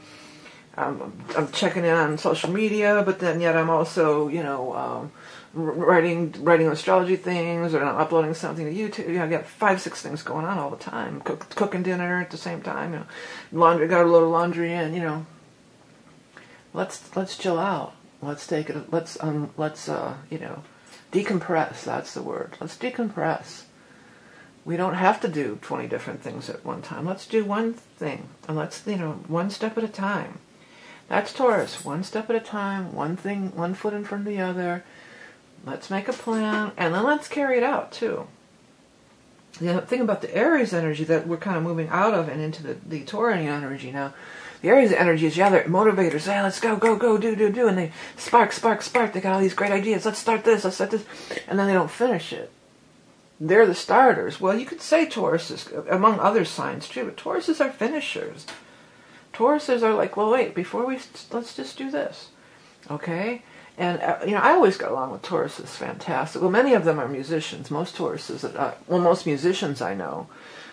I'm, 0.76 1.12
I'm 1.36 1.50
checking 1.50 1.84
in 1.84 1.90
on 1.90 2.18
social 2.18 2.50
media, 2.50 3.02
but 3.04 3.18
then 3.18 3.40
yet 3.40 3.56
I'm 3.56 3.68
also 3.68 4.28
you 4.28 4.44
know 4.44 4.76
um, 4.76 5.12
writing 5.52 6.32
writing 6.38 6.68
astrology 6.68 7.16
things 7.16 7.74
or 7.74 7.82
I'm 7.82 7.96
uploading 7.96 8.34
something 8.34 8.64
to 8.64 8.72
YouTube. 8.72 9.08
You 9.08 9.14
know, 9.14 9.24
I 9.24 9.28
got 9.28 9.44
five 9.44 9.80
six 9.80 10.00
things 10.00 10.22
going 10.22 10.44
on 10.44 10.56
all 10.56 10.70
the 10.70 10.76
time. 10.76 11.20
Cook, 11.22 11.50
cooking 11.56 11.82
dinner 11.82 12.20
at 12.20 12.30
the 12.30 12.36
same 12.36 12.62
time. 12.62 12.92
You 12.92 13.00
know, 13.00 13.06
laundry 13.50 13.88
got 13.88 14.06
a 14.06 14.08
load 14.08 14.22
of 14.22 14.30
laundry 14.30 14.72
in. 14.72 14.94
You 14.94 15.00
know, 15.00 15.26
let's 16.72 17.16
let's 17.16 17.36
chill 17.36 17.58
out. 17.58 17.92
Let's 18.22 18.46
take 18.46 18.70
it. 18.70 18.92
Let's 18.92 19.20
um 19.20 19.50
let's 19.56 19.88
uh 19.88 20.14
you 20.30 20.38
know 20.38 20.62
decompress. 21.10 21.82
That's 21.82 22.14
the 22.14 22.22
word. 22.22 22.56
Let's 22.60 22.76
decompress 22.76 23.64
we 24.68 24.76
don't 24.76 24.96
have 24.96 25.18
to 25.18 25.28
do 25.28 25.58
20 25.62 25.88
different 25.88 26.20
things 26.20 26.50
at 26.50 26.62
one 26.62 26.82
time. 26.82 27.06
Let's 27.06 27.26
do 27.26 27.42
one 27.42 27.72
thing 27.72 28.28
and 28.46 28.54
let's, 28.54 28.86
you 28.86 28.96
know, 28.96 29.12
one 29.26 29.48
step 29.48 29.78
at 29.78 29.82
a 29.82 29.88
time. 29.88 30.40
That's 31.08 31.32
Taurus. 31.32 31.86
One 31.86 32.04
step 32.04 32.28
at 32.28 32.36
a 32.36 32.40
time, 32.40 32.94
one 32.94 33.16
thing, 33.16 33.56
one 33.56 33.72
foot 33.72 33.94
in 33.94 34.04
front 34.04 34.26
of 34.26 34.30
the 34.30 34.42
other. 34.42 34.84
Let's 35.64 35.88
make 35.88 36.06
a 36.06 36.12
plan 36.12 36.72
and 36.76 36.92
then 36.92 37.02
let's 37.02 37.28
carry 37.28 37.56
it 37.56 37.62
out 37.62 37.92
too. 37.92 38.26
The 39.58 39.80
thing 39.80 40.02
about 40.02 40.20
the 40.20 40.36
Aries 40.36 40.74
energy 40.74 41.04
that 41.04 41.26
we're 41.26 41.38
kind 41.38 41.56
of 41.56 41.62
moving 41.62 41.88
out 41.88 42.12
of 42.12 42.28
and 42.28 42.42
into 42.42 42.62
the, 42.62 42.74
the 42.74 43.04
Taurian 43.04 43.46
energy 43.46 43.90
now. 43.90 44.12
The 44.60 44.68
Aries 44.68 44.92
energy 44.92 45.24
is, 45.24 45.36
yeah, 45.38 45.48
they're 45.48 45.64
motivators. 45.64 46.26
Yeah, 46.26 46.42
let's 46.42 46.60
go, 46.60 46.76
go, 46.76 46.94
go, 46.94 47.16
do, 47.16 47.34
do, 47.34 47.50
do. 47.50 47.68
And 47.68 47.78
they 47.78 47.92
spark, 48.18 48.52
spark, 48.52 48.82
spark. 48.82 49.14
They 49.14 49.22
got 49.22 49.32
all 49.32 49.40
these 49.40 49.54
great 49.54 49.72
ideas. 49.72 50.04
Let's 50.04 50.18
start 50.18 50.44
this, 50.44 50.64
let's 50.64 50.76
start 50.76 50.90
this. 50.90 51.06
And 51.46 51.58
then 51.58 51.68
they 51.68 51.72
don't 51.72 51.90
finish 51.90 52.34
it 52.34 52.52
they're 53.40 53.66
the 53.66 53.74
starters. 53.74 54.40
Well, 54.40 54.58
you 54.58 54.66
could 54.66 54.80
say 54.80 55.06
Tauruses, 55.06 55.88
among 55.88 56.18
other 56.18 56.44
signs 56.44 56.88
too, 56.88 57.04
but 57.04 57.16
Tauruses 57.16 57.64
are 57.64 57.70
finishers. 57.70 58.46
Tauruses 59.32 59.82
are 59.82 59.94
like, 59.94 60.16
well, 60.16 60.30
wait, 60.30 60.54
before 60.54 60.84
we, 60.84 60.98
let's 61.30 61.54
just 61.54 61.78
do 61.78 61.90
this. 61.90 62.30
Okay? 62.90 63.42
And, 63.76 64.00
uh, 64.00 64.18
you 64.24 64.32
know, 64.32 64.40
I 64.40 64.50
always 64.50 64.76
got 64.76 64.90
along 64.90 65.12
with 65.12 65.22
Tauruses 65.22 65.68
fantastic. 65.68 66.42
Well, 66.42 66.50
many 66.50 66.74
of 66.74 66.84
them 66.84 66.98
are 66.98 67.06
musicians. 67.06 67.70
Most 67.70 67.94
Tauruses, 67.96 68.44
uh, 68.44 68.74
well, 68.88 69.00
most 69.00 69.24
musicians 69.24 69.80
I 69.80 69.94
know 69.94 70.26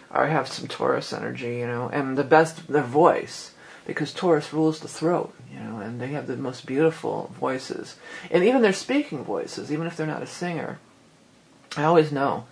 are 0.10 0.28
have 0.28 0.48
some 0.48 0.68
Taurus 0.68 1.14
energy, 1.14 1.58
you 1.58 1.68
know, 1.68 1.90
and 1.90 2.18
the 2.18 2.24
best, 2.24 2.68
their 2.68 2.82
voice, 2.82 3.52
because 3.86 4.12
Taurus 4.12 4.54
rules 4.54 4.80
the 4.80 4.88
throat, 4.88 5.36
you 5.54 5.60
know, 5.60 5.80
and 5.80 6.02
they 6.02 6.08
have 6.08 6.26
the 6.26 6.38
most 6.38 6.66
beautiful 6.66 7.32
voices. 7.40 7.98
And 8.32 8.44
even 8.44 8.64
their 8.64 8.74
speaking 8.74 9.24
voices, 9.24 9.72
even 9.72 9.86
if 9.86 9.96
they're 9.96 10.08
not 10.08 10.24
a 10.24 10.28
singer, 10.28 10.80
I 11.78 11.84
always 11.84 12.12
know 12.12 12.46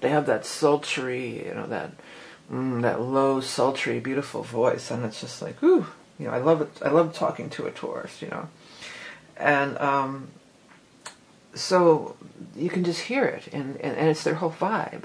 they 0.00 0.08
have 0.10 0.26
that 0.26 0.46
sultry, 0.46 1.46
you 1.46 1.54
know, 1.54 1.66
that 1.66 1.92
mm, 2.50 2.82
that 2.82 3.00
low, 3.00 3.40
sultry, 3.40 4.00
beautiful 4.00 4.42
voice, 4.42 4.90
and 4.90 5.04
it's 5.04 5.20
just 5.20 5.42
like, 5.42 5.62
ooh, 5.62 5.86
you 6.18 6.26
know, 6.26 6.32
I 6.32 6.38
love 6.38 6.60
it. 6.60 6.70
I 6.82 6.90
love 6.90 7.14
talking 7.14 7.50
to 7.50 7.66
a 7.66 7.70
Taurus, 7.70 8.22
you 8.22 8.28
know, 8.28 8.48
and 9.36 9.78
um, 9.78 10.28
so 11.54 12.16
you 12.56 12.70
can 12.70 12.84
just 12.84 13.02
hear 13.02 13.24
it, 13.24 13.48
and, 13.52 13.76
and, 13.80 13.96
and 13.96 14.08
it's 14.08 14.24
their 14.24 14.34
whole 14.34 14.52
vibe. 14.52 15.04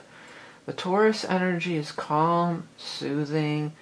The 0.66 0.74
Taurus 0.74 1.26
energy 1.26 1.76
is 1.76 1.92
calm, 1.92 2.68
soothing. 2.78 3.74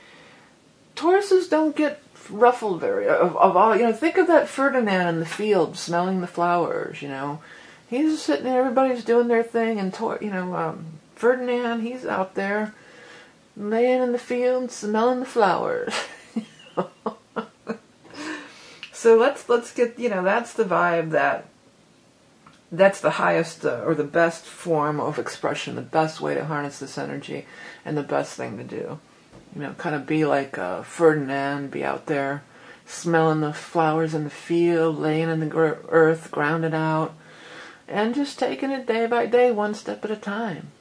Tauruses 0.96 1.50
don't 1.50 1.76
get 1.76 2.02
ruffled 2.30 2.80
very 2.80 3.08
of, 3.08 3.36
of 3.38 3.56
all. 3.56 3.76
You 3.76 3.84
know, 3.84 3.94
think 3.94 4.18
of 4.18 4.28
that 4.28 4.48
Ferdinand 4.48 5.08
in 5.08 5.20
the 5.20 5.26
field 5.26 5.78
smelling 5.78 6.22
the 6.22 6.28
flowers. 6.28 7.02
You 7.02 7.10
know, 7.10 7.42
he's 7.92 8.20
sitting 8.20 8.46
there, 8.46 8.62
everybody's 8.62 9.04
doing 9.04 9.28
their 9.28 9.44
thing, 9.44 9.80
and 9.80 9.96
you 10.22 10.32
know, 10.32 10.56
um, 10.56 10.86
Ferdinand, 11.14 11.82
he's 11.82 12.06
out 12.06 12.34
there 12.34 12.74
laying 13.56 14.02
in 14.02 14.14
the 14.14 14.18
field, 14.18 14.72
smelling 14.72 15.20
the 15.20 15.26
flowers. 15.28 15.94
so 18.92 19.18
let's 19.18 19.48
let's 19.48 19.72
get 19.74 20.00
you 20.00 20.10
know 20.10 20.24
that's 20.24 20.54
the 20.54 20.64
vibe 20.64 21.12
that 21.12 21.46
that's 22.72 23.02
the 23.02 23.12
highest 23.12 23.66
uh, 23.66 23.84
or 23.86 23.94
the 23.94 24.04
best 24.04 24.46
form 24.46 25.00
of 25.00 25.20
expression, 25.20 25.76
the 25.76 25.82
best 25.82 26.22
way 26.22 26.34
to 26.34 26.46
harness 26.46 26.80
this 26.80 26.98
energy, 26.98 27.46
and 27.86 27.96
the 27.96 28.04
best 28.04 28.36
thing 28.36 28.58
to 28.58 28.64
do. 28.64 29.00
You 29.54 29.62
know, 29.62 29.74
kind 29.74 29.94
of 29.94 30.08
be 30.08 30.26
like 30.26 30.58
uh, 30.58 30.82
Ferdinand, 30.82 31.70
be 31.70 31.84
out 31.84 32.06
there 32.08 32.44
smelling 32.86 33.42
the 33.42 33.54
flowers 33.54 34.14
in 34.14 34.24
the 34.24 34.30
field, 34.30 34.98
laying 34.98 35.30
in 35.30 35.40
the 35.40 35.56
earth, 35.90 36.32
grounded 36.32 36.74
out, 36.74 37.14
and 37.92 38.16
just 38.16 38.40
taking 38.40 38.72
it 38.72 38.88
day 38.88 39.06
by 39.08 39.26
day, 39.26 39.52
one 39.52 39.74
step 39.74 40.04
at 40.06 40.12
a 40.12 40.16
time. 40.16 40.72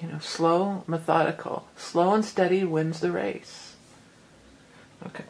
You 0.00 0.08
know, 0.08 0.18
slow, 0.18 0.84
methodical. 0.86 1.68
Slow 1.76 2.12
and 2.14 2.24
steady 2.24 2.64
wins 2.64 3.00
the 3.00 3.12
race. 3.12 3.76
Okay. 5.06 5.24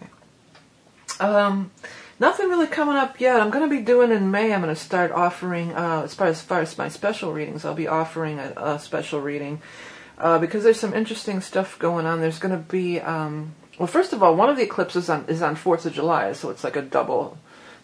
Um, 1.20 1.70
nothing 2.18 2.48
really 2.48 2.66
coming 2.66 2.96
up 2.96 3.20
yet. 3.20 3.40
I'm 3.40 3.50
going 3.50 3.68
to 3.68 3.74
be 3.74 3.82
doing 3.82 4.10
in 4.10 4.30
May. 4.30 4.52
I'm 4.52 4.62
going 4.62 4.74
to 4.74 4.80
start 4.80 5.12
offering, 5.12 5.74
uh, 5.74 6.02
as 6.04 6.14
far 6.14 6.26
as, 6.28 6.40
far 6.40 6.60
as 6.60 6.76
my 6.78 6.88
special 6.88 7.32
readings, 7.32 7.64
I'll 7.64 7.74
be 7.74 7.88
offering 7.88 8.38
a, 8.38 8.54
a 8.56 8.78
special 8.78 9.20
reading 9.20 9.60
uh, 10.18 10.38
because 10.38 10.64
there's 10.64 10.80
some 10.80 10.94
interesting 10.94 11.40
stuff 11.40 11.78
going 11.78 12.06
on. 12.06 12.20
There's 12.20 12.38
going 12.38 12.56
to 12.56 12.70
be, 12.70 13.00
um, 13.00 13.54
well, 13.78 13.86
first 13.86 14.12
of 14.12 14.22
all, 14.22 14.34
one 14.34 14.48
of 14.48 14.56
the 14.56 14.62
eclipses 14.62 15.10
on, 15.10 15.26
is 15.28 15.42
on 15.42 15.56
Fourth 15.56 15.84
of 15.84 15.92
July, 15.92 16.32
so 16.32 16.50
it's 16.50 16.64
like 16.64 16.76
a 16.76 16.82
double 16.82 17.38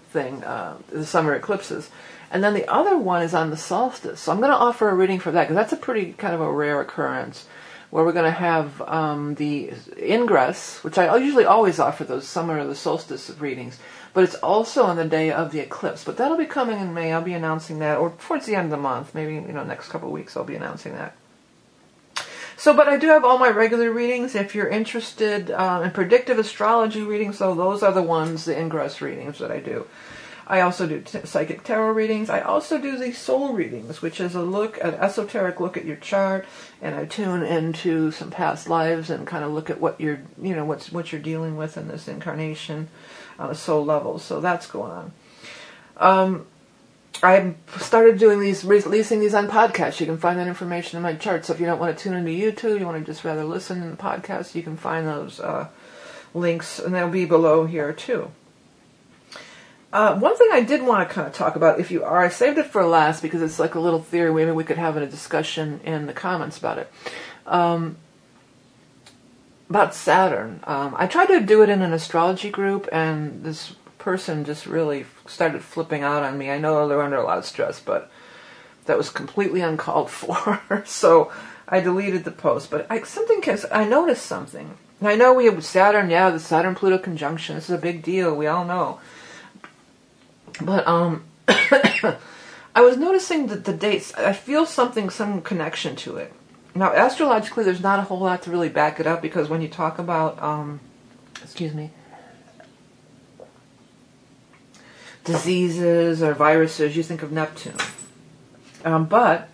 thing. 0.08 0.44
Uh, 0.44 0.78
the 0.90 1.06
summer 1.06 1.34
eclipses. 1.34 1.90
And 2.30 2.44
then 2.44 2.54
the 2.54 2.70
other 2.70 2.98
one 2.98 3.22
is 3.22 3.34
on 3.34 3.50
the 3.50 3.56
solstice. 3.56 4.20
So 4.20 4.32
I'm 4.32 4.38
going 4.38 4.50
to 4.50 4.56
offer 4.56 4.88
a 4.88 4.94
reading 4.94 5.18
for 5.18 5.30
that 5.32 5.44
because 5.44 5.54
that's 5.54 5.72
a 5.72 5.76
pretty 5.76 6.12
kind 6.12 6.34
of 6.34 6.40
a 6.40 6.52
rare 6.52 6.80
occurrence 6.80 7.46
where 7.90 8.04
we're 8.04 8.12
going 8.12 8.24
to 8.26 8.30
have 8.30 8.82
um, 8.82 9.34
the 9.36 9.72
ingress, 9.98 10.84
which 10.84 10.98
I 10.98 11.16
usually 11.16 11.46
always 11.46 11.78
offer 11.78 12.04
those 12.04 12.28
summer 12.28 12.58
or 12.58 12.66
the 12.66 12.74
solstice 12.74 13.30
readings, 13.38 13.78
but 14.12 14.24
it's 14.24 14.34
also 14.36 14.84
on 14.84 14.96
the 14.96 15.06
day 15.06 15.32
of 15.32 15.52
the 15.52 15.60
eclipse. 15.60 16.04
But 16.04 16.18
that'll 16.18 16.36
be 16.36 16.44
coming 16.44 16.78
in 16.78 16.92
May. 16.92 17.12
I'll 17.12 17.22
be 17.22 17.32
announcing 17.32 17.78
that, 17.78 17.96
or 17.96 18.10
towards 18.10 18.44
the 18.44 18.56
end 18.56 18.66
of 18.66 18.70
the 18.72 18.76
month, 18.76 19.14
maybe 19.14 19.34
you 19.34 19.40
know 19.40 19.64
next 19.64 19.88
couple 19.88 20.08
of 20.08 20.12
weeks. 20.12 20.36
I'll 20.36 20.44
be 20.44 20.56
announcing 20.56 20.92
that. 20.92 21.16
So, 22.58 22.74
but 22.74 22.88
I 22.88 22.96
do 22.96 23.06
have 23.06 23.24
all 23.24 23.38
my 23.38 23.50
regular 23.50 23.92
readings. 23.92 24.34
If 24.34 24.52
you're 24.52 24.68
interested 24.68 25.52
um, 25.52 25.84
in 25.84 25.92
predictive 25.92 26.40
astrology 26.40 27.02
readings, 27.02 27.38
so 27.38 27.54
those 27.54 27.84
are 27.84 27.92
the 27.92 28.02
ones, 28.02 28.46
the 28.46 28.58
ingress 28.58 29.00
readings 29.00 29.38
that 29.38 29.52
I 29.52 29.60
do. 29.60 29.86
I 30.44 30.62
also 30.62 30.88
do 30.88 31.00
t- 31.00 31.20
psychic 31.24 31.62
tarot 31.62 31.92
readings. 31.92 32.28
I 32.28 32.40
also 32.40 32.76
do 32.78 32.98
the 32.98 33.12
soul 33.12 33.52
readings, 33.52 34.02
which 34.02 34.18
is 34.18 34.34
a 34.34 34.42
look, 34.42 34.76
an 34.82 34.94
esoteric 34.94 35.60
look 35.60 35.76
at 35.76 35.84
your 35.84 35.98
chart, 35.98 36.46
and 36.82 36.96
I 36.96 37.04
tune 37.04 37.44
into 37.44 38.10
some 38.10 38.32
past 38.32 38.68
lives 38.68 39.08
and 39.08 39.24
kind 39.24 39.44
of 39.44 39.52
look 39.52 39.70
at 39.70 39.80
what 39.80 40.00
you're, 40.00 40.20
you 40.42 40.56
know, 40.56 40.64
what's 40.64 40.90
what 40.90 41.12
you're 41.12 41.20
dealing 41.20 41.56
with 41.56 41.76
in 41.76 41.86
this 41.86 42.08
incarnation 42.08 42.88
on 43.38 43.50
a 43.50 43.54
soul 43.54 43.84
level. 43.84 44.18
So 44.18 44.40
that's 44.40 44.66
going 44.66 44.90
on. 44.90 45.12
Um, 45.96 46.46
I 47.22 47.54
started 47.78 48.18
doing 48.18 48.40
these, 48.40 48.64
releasing 48.64 49.20
these 49.20 49.34
on 49.34 49.48
podcasts. 49.48 49.98
You 49.98 50.06
can 50.06 50.18
find 50.18 50.38
that 50.38 50.46
information 50.46 50.96
in 50.96 51.02
my 51.02 51.14
chart. 51.14 51.44
So 51.44 51.52
if 51.52 51.60
you 51.60 51.66
don't 51.66 51.80
want 51.80 51.96
to 51.96 52.02
tune 52.02 52.14
into 52.14 52.30
YouTube, 52.30 52.78
you 52.78 52.86
want 52.86 52.98
to 52.98 53.04
just 53.04 53.24
rather 53.24 53.44
listen 53.44 53.82
in 53.82 53.90
the 53.90 53.96
podcast, 53.96 54.54
you 54.54 54.62
can 54.62 54.76
find 54.76 55.06
those 55.06 55.40
uh, 55.40 55.68
links, 56.34 56.78
and 56.78 56.94
they'll 56.94 57.08
be 57.08 57.24
below 57.24 57.66
here 57.66 57.92
too. 57.92 58.30
Uh, 59.92 60.18
one 60.18 60.36
thing 60.36 60.48
I 60.52 60.60
did 60.60 60.82
want 60.82 61.08
to 61.08 61.14
kind 61.14 61.26
of 61.26 61.32
talk 61.32 61.56
about, 61.56 61.80
if 61.80 61.90
you 61.90 62.04
are, 62.04 62.18
I 62.18 62.28
saved 62.28 62.58
it 62.58 62.66
for 62.66 62.84
last 62.84 63.22
because 63.22 63.40
it's 63.40 63.58
like 63.58 63.74
a 63.74 63.80
little 63.80 64.02
theory. 64.02 64.32
Maybe 64.32 64.50
we 64.50 64.64
could 64.64 64.76
have 64.76 64.96
a 64.96 65.06
discussion 65.06 65.80
in 65.82 66.06
the 66.06 66.12
comments 66.12 66.58
about 66.58 66.78
it. 66.78 66.92
Um, 67.46 67.96
about 69.70 69.94
Saturn. 69.94 70.60
Um, 70.64 70.94
I 70.96 71.06
tried 71.06 71.26
to 71.26 71.40
do 71.40 71.62
it 71.62 71.68
in 71.68 71.82
an 71.82 71.92
astrology 71.92 72.50
group, 72.50 72.88
and 72.92 73.42
this 73.44 73.74
person 73.98 74.44
just 74.44 74.66
really 74.66 75.04
started 75.28 75.62
flipping 75.62 76.02
out 76.02 76.22
on 76.22 76.38
me. 76.38 76.50
I 76.50 76.58
know 76.58 76.88
they're 76.88 77.02
under 77.02 77.16
a 77.16 77.24
lot 77.24 77.38
of 77.38 77.44
stress, 77.44 77.80
but 77.80 78.10
that 78.86 78.98
was 78.98 79.10
completely 79.10 79.60
uncalled 79.60 80.10
for. 80.10 80.82
so 80.86 81.32
I 81.68 81.80
deleted 81.80 82.24
the 82.24 82.30
post. 82.30 82.70
But 82.70 82.86
I, 82.90 83.02
something, 83.02 83.42
I 83.70 83.84
noticed 83.84 84.26
something. 84.26 84.76
I 85.00 85.14
know 85.14 85.32
we 85.32 85.44
have 85.44 85.64
Saturn, 85.64 86.10
yeah, 86.10 86.30
the 86.30 86.40
Saturn 86.40 86.74
Pluto 86.74 86.98
conjunction. 86.98 87.54
This 87.54 87.68
is 87.68 87.76
a 87.76 87.80
big 87.80 88.02
deal. 88.02 88.34
We 88.34 88.48
all 88.48 88.64
know. 88.64 89.00
But 90.60 90.86
um, 90.88 91.24
I 91.48 92.80
was 92.80 92.96
noticing 92.96 93.46
that 93.48 93.64
the 93.64 93.72
dates. 93.72 94.12
I 94.14 94.32
feel 94.32 94.66
something, 94.66 95.08
some 95.10 95.40
connection 95.42 95.94
to 95.96 96.16
it. 96.16 96.32
Now, 96.74 96.92
astrologically, 96.92 97.64
there's 97.64 97.82
not 97.82 98.00
a 98.00 98.02
whole 98.02 98.20
lot 98.20 98.42
to 98.42 98.50
really 98.50 98.68
back 98.68 98.98
it 99.00 99.06
up 99.06 99.22
because 99.22 99.48
when 99.48 99.62
you 99.62 99.68
talk 99.68 99.98
about, 99.98 100.40
um, 100.42 100.80
excuse 101.42 101.74
me, 101.74 101.90
diseases 105.28 106.22
or 106.22 106.34
viruses, 106.34 106.96
you 106.96 107.04
think 107.04 107.22
of 107.22 107.30
Neptune. 107.30 107.76
Um, 108.84 109.04
but 109.04 109.48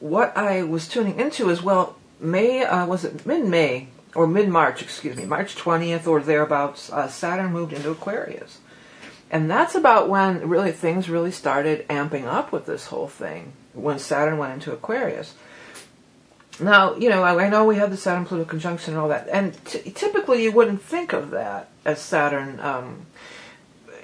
what 0.00 0.36
I 0.36 0.62
was 0.62 0.88
tuning 0.88 1.20
into 1.20 1.50
is 1.50 1.62
well, 1.62 1.96
May 2.18 2.64
uh, 2.64 2.86
was 2.86 3.04
it 3.04 3.24
mid 3.24 3.44
May 3.46 3.88
or 4.14 4.26
mid 4.26 4.48
March? 4.48 4.82
Excuse 4.82 5.16
me, 5.16 5.26
March 5.26 5.54
twentieth 5.54 6.06
or 6.06 6.20
thereabouts. 6.20 6.90
Uh, 6.90 7.08
Saturn 7.08 7.52
moved 7.52 7.72
into 7.72 7.90
Aquarius. 7.90 8.58
And 9.30 9.50
that's 9.50 9.74
about 9.74 10.08
when 10.08 10.48
really 10.48 10.72
things 10.72 11.10
really 11.10 11.30
started 11.30 11.86
amping 11.88 12.24
up 12.24 12.50
with 12.50 12.64
this 12.64 12.86
whole 12.86 13.08
thing, 13.08 13.52
when 13.74 13.98
Saturn 13.98 14.38
went 14.38 14.54
into 14.54 14.72
Aquarius. 14.72 15.34
Now, 16.60 16.96
you 16.96 17.08
know, 17.10 17.22
I, 17.22 17.44
I 17.44 17.48
know 17.50 17.64
we 17.64 17.76
have 17.76 17.90
the 17.90 17.96
Saturn 17.96 18.24
Pluto 18.24 18.44
conjunction 18.44 18.94
and 18.94 19.00
all 19.00 19.08
that, 19.10 19.28
and 19.28 19.52
t- 19.64 19.90
typically 19.90 20.42
you 20.42 20.50
wouldn't 20.50 20.82
think 20.82 21.12
of 21.12 21.30
that 21.30 21.68
as 21.84 22.00
Saturn 22.00 22.58
um, 22.60 23.06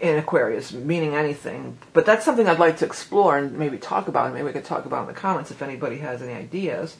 in 0.04 0.18
Aquarius 0.18 0.72
meaning 0.72 1.14
anything, 1.14 1.78
but 1.92 2.04
that's 2.04 2.24
something 2.24 2.46
I'd 2.46 2.58
like 2.58 2.76
to 2.78 2.84
explore 2.84 3.38
and 3.38 3.58
maybe 3.58 3.78
talk 3.78 4.06
about, 4.06 4.32
maybe 4.32 4.44
we 4.44 4.52
could 4.52 4.64
talk 4.64 4.84
about 4.84 5.02
in 5.02 5.14
the 5.14 5.18
comments 5.18 5.50
if 5.50 5.62
anybody 5.62 5.98
has 5.98 6.20
any 6.20 6.34
ideas. 6.34 6.96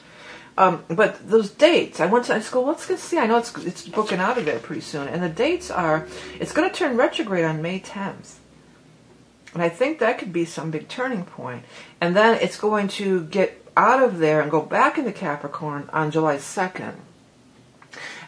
Um, 0.57 0.83
but 0.87 1.27
those 1.27 1.51
dates, 1.51 1.99
I 1.99 2.05
went 2.05 2.25
to 2.25 2.33
just 2.33 2.47
school. 2.47 2.65
Let's 2.65 2.87
get 2.87 2.99
see. 2.99 3.17
I 3.17 3.27
know 3.27 3.37
it's 3.37 3.53
it's 3.65 3.87
booking 3.87 4.19
out 4.19 4.37
of 4.37 4.45
there 4.45 4.57
pretty 4.57 4.81
soon, 4.81 5.07
and 5.09 5.21
the 5.21 5.29
dates 5.29 5.69
are. 5.69 6.07
It's 6.39 6.53
going 6.53 6.69
to 6.69 6.73
turn 6.73 6.95
retrograde 6.95 7.43
on 7.43 7.61
May 7.61 7.81
10th, 7.81 8.35
and 9.53 9.61
I 9.61 9.67
think 9.67 9.99
that 9.99 10.17
could 10.17 10.31
be 10.31 10.45
some 10.45 10.71
big 10.71 10.87
turning 10.87 11.25
point. 11.25 11.65
And 11.99 12.15
then 12.15 12.39
it's 12.41 12.57
going 12.57 12.87
to 12.99 13.25
get 13.25 13.65
out 13.75 14.01
of 14.01 14.19
there 14.19 14.39
and 14.39 14.49
go 14.49 14.61
back 14.61 14.97
into 14.97 15.11
Capricorn 15.11 15.89
on 15.91 16.09
July 16.09 16.37
2nd. 16.37 16.95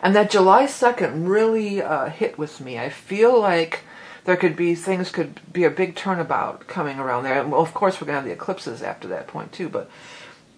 And 0.01 0.15
that 0.15 0.29
July 0.29 0.65
2nd 0.65 1.27
really 1.27 1.81
uh, 1.81 2.09
hit 2.09 2.37
with 2.37 2.59
me. 2.59 2.77
I 2.77 2.89
feel 2.89 3.39
like 3.39 3.83
there 4.27 4.35
could 4.35 4.57
be 4.57 4.75
things 4.75 5.09
could 5.09 5.39
be 5.53 5.63
a 5.63 5.69
big 5.69 5.95
turnabout 5.95 6.67
coming 6.67 6.99
around 6.99 7.23
there. 7.23 7.41
And 7.41 7.53
of 7.53 7.73
course, 7.73 8.01
we're 8.01 8.07
going 8.07 8.15
to 8.15 8.19
have 8.19 8.25
the 8.25 8.33
eclipses 8.33 8.81
after 8.81 9.07
that 9.07 9.25
point 9.25 9.53
too, 9.53 9.69
but 9.69 9.89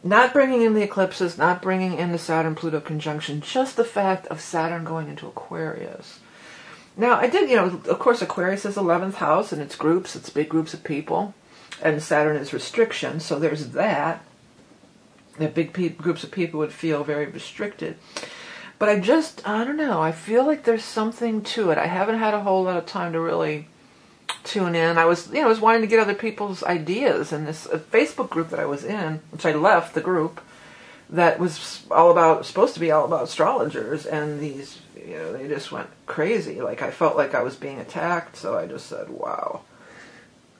not 0.03 0.33
bringing 0.33 0.63
in 0.63 0.73
the 0.73 0.81
eclipses, 0.81 1.37
not 1.37 1.61
bringing 1.61 1.93
in 1.93 2.11
the 2.11 2.17
Saturn 2.17 2.55
Pluto 2.55 2.79
conjunction, 2.79 3.41
just 3.41 3.75
the 3.75 3.85
fact 3.85 4.25
of 4.27 4.41
Saturn 4.41 4.85
going 4.85 5.07
into 5.07 5.27
Aquarius. 5.27 6.17
Now, 6.97 7.19
I 7.19 7.27
did, 7.27 7.47
you 7.47 7.57
know, 7.57 7.79
of 7.87 7.99
course, 7.99 8.23
Aquarius 8.23 8.65
is 8.65 8.75
11th 8.75 9.15
house 9.15 9.51
and 9.51 9.61
it's 9.61 9.75
groups, 9.75 10.15
it's 10.15 10.31
big 10.31 10.49
groups 10.49 10.73
of 10.73 10.83
people, 10.83 11.35
and 11.79 12.01
Saturn 12.01 12.37
is 12.37 12.53
restriction, 12.53 13.19
so 13.19 13.37
there's 13.37 13.67
that. 13.67 14.25
That 15.37 15.53
big 15.53 15.73
pe- 15.73 15.89
groups 15.89 16.23
of 16.23 16.31
people 16.31 16.59
would 16.59 16.73
feel 16.73 17.03
very 17.03 17.27
restricted. 17.27 17.97
But 18.79 18.87
I 18.89 18.99
just, 18.99 19.47
I 19.47 19.65
don't 19.65 19.77
know, 19.77 20.01
I 20.01 20.13
feel 20.13 20.45
like 20.45 20.63
there's 20.63 20.85
something 20.85 21.41
to 21.43 21.69
it. 21.69 21.77
I 21.77 21.87
haven't 21.87 22.17
had 22.17 22.33
a 22.33 22.39
whole 22.39 22.63
lot 22.63 22.77
of 22.77 22.85
time 22.85 23.11
to 23.11 23.19
really 23.19 23.67
tune 24.45 24.73
in. 24.73 24.97
I 24.97 25.03
was, 25.03 25.27
you 25.27 25.35
know, 25.35 25.45
I 25.45 25.49
was 25.49 25.59
wanting 25.59 25.81
to 25.81 25.87
get 25.87 25.99
other 25.99 26.15
people's 26.15 26.63
ideas 26.63 27.33
in 27.33 27.45
this 27.45 27.67
uh, 27.67 27.79
Facebook 27.91 28.29
group 28.29 28.49
that 28.49 28.59
I 28.59 28.65
was 28.65 28.85
in, 28.85 29.19
which 29.31 29.45
I 29.45 29.51
left 29.51 29.93
the 29.93 30.01
group, 30.01 30.41
that 31.09 31.39
was 31.39 31.85
all 31.91 32.11
about, 32.11 32.45
supposed 32.45 32.73
to 32.75 32.79
be 32.79 32.91
all 32.91 33.05
about 33.05 33.23
astrologers, 33.23 34.05
and 34.05 34.39
these, 34.39 34.79
you 34.95 35.15
know, 35.15 35.33
they 35.33 35.47
just 35.47 35.71
went 35.71 35.89
crazy. 36.05 36.61
Like, 36.61 36.81
I 36.81 36.91
felt 36.91 37.17
like 37.17 37.33
I 37.33 37.41
was 37.41 37.55
being 37.55 37.79
attacked, 37.79 38.37
so 38.37 38.57
I 38.57 38.67
just 38.67 38.85
said, 38.85 39.09
wow, 39.09 39.61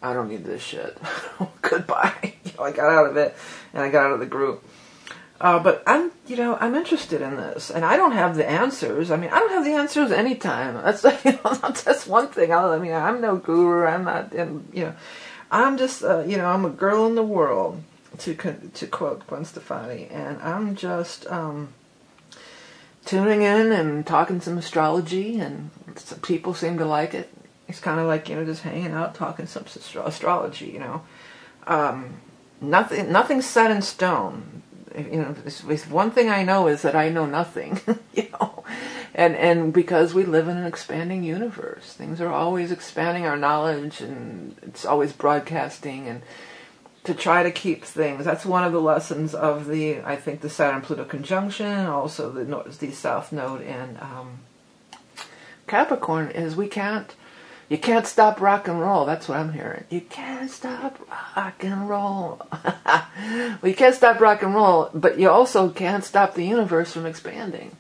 I 0.02 0.14
don't 0.14 0.30
need 0.30 0.46
this 0.46 0.64
shit. 0.64 0.98
Goodbye. 1.62 2.34
You 2.50 2.54
know, 2.58 2.64
I 2.64 2.72
got 2.72 2.90
out 2.90 3.06
of 3.06 3.18
it, 3.18 3.36
and 3.74 3.84
I 3.84 3.90
got 3.90 4.08
out 4.08 4.14
of 4.14 4.20
the 4.20 4.26
group. 4.26 4.64
Uh, 5.42 5.58
but 5.58 5.82
I'm, 5.88 6.12
you 6.28 6.36
know, 6.36 6.58
I'm 6.60 6.76
interested 6.76 7.22
in 7.22 7.38
this, 7.38 7.70
and 7.70 7.86
I 7.86 7.96
don't 7.96 8.12
have 8.12 8.36
the 8.36 8.48
answers. 8.48 9.10
I 9.10 9.16
mean, 9.16 9.30
I 9.30 9.40
don't 9.40 9.52
have 9.52 9.64
the 9.64 9.72
answers 9.72 10.12
anytime. 10.12 10.74
That's, 10.76 11.04
you 11.26 11.32
know, 11.32 11.54
that's 11.54 12.06
one 12.06 12.28
thing. 12.28 12.52
I 12.54 12.78
mean, 12.78 12.92
I'm 12.92 13.22
no 13.22 13.38
guru. 13.38 13.86
I'm 13.86 14.04
not, 14.04 14.34
you 14.34 14.64
know, 14.74 14.94
I'm 15.50 15.78
just, 15.78 16.04
uh, 16.04 16.20
you 16.22 16.38
know, 16.38 16.46
I'm 16.46 16.66
a 16.66 16.70
girl 16.70 17.08
in 17.08 17.16
the 17.16 17.24
world 17.24 17.82
to 18.20 18.36
to 18.36 18.88
quote 18.88 19.26
Gwen 19.28 19.46
Stefani, 19.46 20.08
and 20.12 20.42
I'm 20.42 20.76
just 20.76 21.26
um, 21.28 21.70
tuning 23.06 23.42
in 23.42 23.72
and 23.72 24.06
talking 24.06 24.42
some 24.42 24.58
astrology, 24.58 25.40
and 25.40 25.72
some 25.96 26.20
people 26.20 26.54
seem 26.54 26.78
to 26.78 26.86
like 26.86 27.14
it. 27.14 27.30
It's 27.68 27.80
kind 27.80 28.00
of 28.00 28.08
like 28.08 28.30
you 28.30 28.36
know 28.36 28.46
just 28.46 28.64
hanging 28.64 28.92
out, 28.92 29.16
talking 29.16 29.48
some 29.48 29.64
astro- 29.66 30.06
astrology. 30.06 30.68
You 30.68 30.80
know, 30.80 31.02
um, 31.68 32.16
nothing 32.62 33.12
nothing's 33.12 33.46
set 33.46 33.72
in 33.72 33.82
stone. 33.82 34.64
You 34.98 35.22
know, 35.22 35.36
one 35.90 36.12
thing 36.12 36.30
I 36.30 36.44
know 36.44 36.68
is 36.68 36.82
that 36.82 36.96
I 36.96 37.10
know 37.10 37.26
nothing. 37.26 37.80
you 38.14 38.28
know, 38.32 38.64
and 39.14 39.36
and 39.36 39.74
because 39.74 40.14
we 40.14 40.24
live 40.24 40.48
in 40.48 40.58
an 40.58 40.66
expanding 40.66 41.24
universe, 41.24 41.94
things 41.94 42.20
are 42.22 42.32
always 42.32 42.72
expanding 42.72 43.26
our 43.26 43.38
knowledge, 43.38 44.02
and 44.02 44.56
it's 44.62 44.86
always 44.86 45.14
broadcasting 45.14 46.08
and 46.08 46.22
to 47.04 47.14
try 47.14 47.44
to 47.44 47.52
keep 47.52 47.84
things. 47.84 48.26
That's 48.26 48.46
one 48.46 48.64
of 48.64 48.74
the 48.74 48.82
lessons 48.82 49.34
of 49.34 49.68
the, 49.68 50.02
I 50.02 50.16
think, 50.16 50.42
the 50.42 50.50
Saturn 50.50 50.82
Pluto 50.82 51.06
conjunction, 51.06 51.88
also 51.88 52.32
the 52.32 52.44
North, 52.44 52.80
the 52.80 52.92
South 52.92 53.32
Node 53.32 53.62
in 53.62 53.98
um, 54.02 54.40
Capricorn. 55.68 56.30
Is 56.32 56.56
we 56.56 56.68
can't, 56.68 57.16
you 57.70 57.78
can't 57.78 58.08
stop 58.08 58.42
rock 58.42 58.68
and 58.68 58.82
roll. 58.82 59.06
That's 59.06 59.30
what 59.30 59.38
I'm 59.38 59.54
hearing. 59.54 59.86
You 59.90 60.02
can't 60.02 60.50
stop 60.50 61.00
rock 61.38 61.64
and 61.64 61.88
roll. 61.88 62.42
well, 62.86 63.60
you 63.64 63.76
can't 63.76 63.96
stop 63.96 64.20
rock 64.20 64.42
and 64.42 64.56
roll, 64.56 64.90
but 64.94 65.20
you 65.20 65.30
also 65.30 65.70
can't 65.70 66.04
stop 66.04 66.34
the 66.34 66.46
universe 66.46 66.94
from 66.94 67.06
expanding. 67.06 67.76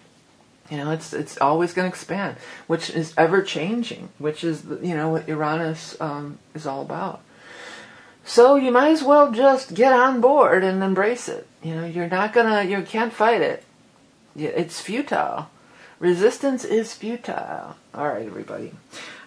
You 0.69 0.78
know, 0.78 0.91
it's 0.91 1.13
it's 1.13 1.39
always 1.39 1.73
going 1.73 1.89
to 1.89 1.93
expand, 1.93 2.38
which 2.67 2.91
is 2.91 3.15
ever 3.17 3.41
changing, 3.41 4.10
which 4.19 4.43
is 4.43 4.63
you 4.63 4.95
know 4.95 5.10
what 5.10 5.28
Uranus 5.28 5.99
um, 5.99 6.38
is 6.54 6.67
all 6.67 6.84
about. 6.84 7.21
So 8.23 8.58
you 8.58 8.71
might 8.71 8.91
as 8.91 9.02
well 9.02 9.32
just 9.32 9.73
get 9.73 9.91
on 9.91 10.21
board 10.21 10.63
and 10.63 10.84
embrace 10.84 11.28
it. 11.28 11.47
You 11.63 11.73
know, 11.73 11.86
you're 11.88 12.08
not 12.08 12.32
gonna, 12.32 12.63
you 12.63 12.84
can't 12.84 13.12
fight 13.12 13.41
it. 13.41 13.63
It's 14.36 14.80
futile. 14.80 15.49
Resistance 15.97 16.63
is 16.63 16.93
futile. 16.93 17.75
All 17.93 18.08
right, 18.08 18.28
everybody. 18.28 18.73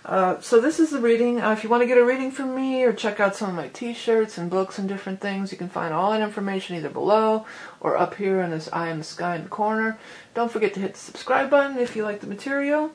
Uh, 0.05 0.41
so 0.41 0.61
this 0.61 0.81
is 0.81 0.91
the 0.91 0.99
reading. 0.99 1.41
Uh, 1.41 1.53
if 1.53 1.63
you 1.63 1.71
want 1.71 1.81
to 1.81 1.87
get 1.87 1.97
a 1.97 2.05
reading 2.05 2.33
from 2.33 2.57
me 2.57 2.83
or 2.83 2.93
check 2.93 3.21
out 3.21 3.37
some 3.37 3.51
of 3.51 3.55
my 3.55 3.69
t-shirts 3.69 4.37
and 4.37 4.51
books 4.51 4.79
and 4.79 4.89
different 4.89 5.21
things, 5.21 5.53
you 5.53 5.59
can 5.59 5.69
find 5.69 5.95
all 5.95 6.11
that 6.11 6.21
information 6.21 6.77
either 6.77 6.89
below 6.89 7.47
or 7.81 7.97
up 7.97 8.17
here 8.17 8.41
in 8.41 8.51
this 8.51 8.69
eye 8.73 8.91
in 8.91 8.99
the 8.99 9.05
sky 9.05 9.37
in 9.37 9.45
the 9.45 9.49
corner. 9.49 9.97
Don't 10.35 10.51
forget 10.51 10.75
to 10.75 10.81
hit 10.81 10.95
the 10.95 10.99
subscribe 10.99 11.51
button 11.51 11.79
if 11.79 11.95
you 11.95 12.03
like 12.03 12.21
the 12.21 12.27
material. 12.27 12.91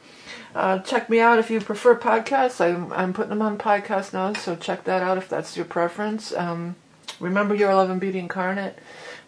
Uh, 0.53 0.79
check 0.79 1.09
me 1.09 1.21
out 1.21 1.39
if 1.39 1.49
you 1.49 1.61
prefer 1.61 1.97
podcasts. 1.97 2.59
I'm, 2.59 2.91
I'm 2.91 3.13
putting 3.13 3.29
them 3.29 3.41
on 3.41 3.57
podcast 3.57 4.11
now, 4.11 4.33
so 4.33 4.57
check 4.57 4.83
that 4.83 5.01
out 5.01 5.17
if 5.17 5.29
that's 5.29 5.55
your 5.55 5.65
preference. 5.65 6.33
Um, 6.33 6.75
remember 7.21 7.55
your 7.55 7.71
11 7.71 7.99
beauty 7.99 8.19
incarnate. 8.19 8.77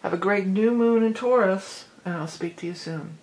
Have 0.02 0.12
a 0.12 0.18
great 0.18 0.46
new 0.46 0.72
moon 0.72 1.02
in 1.02 1.14
Taurus, 1.14 1.86
and 2.04 2.14
I'll 2.14 2.28
speak 2.28 2.56
to 2.58 2.66
you 2.66 2.74
soon. 2.74 3.19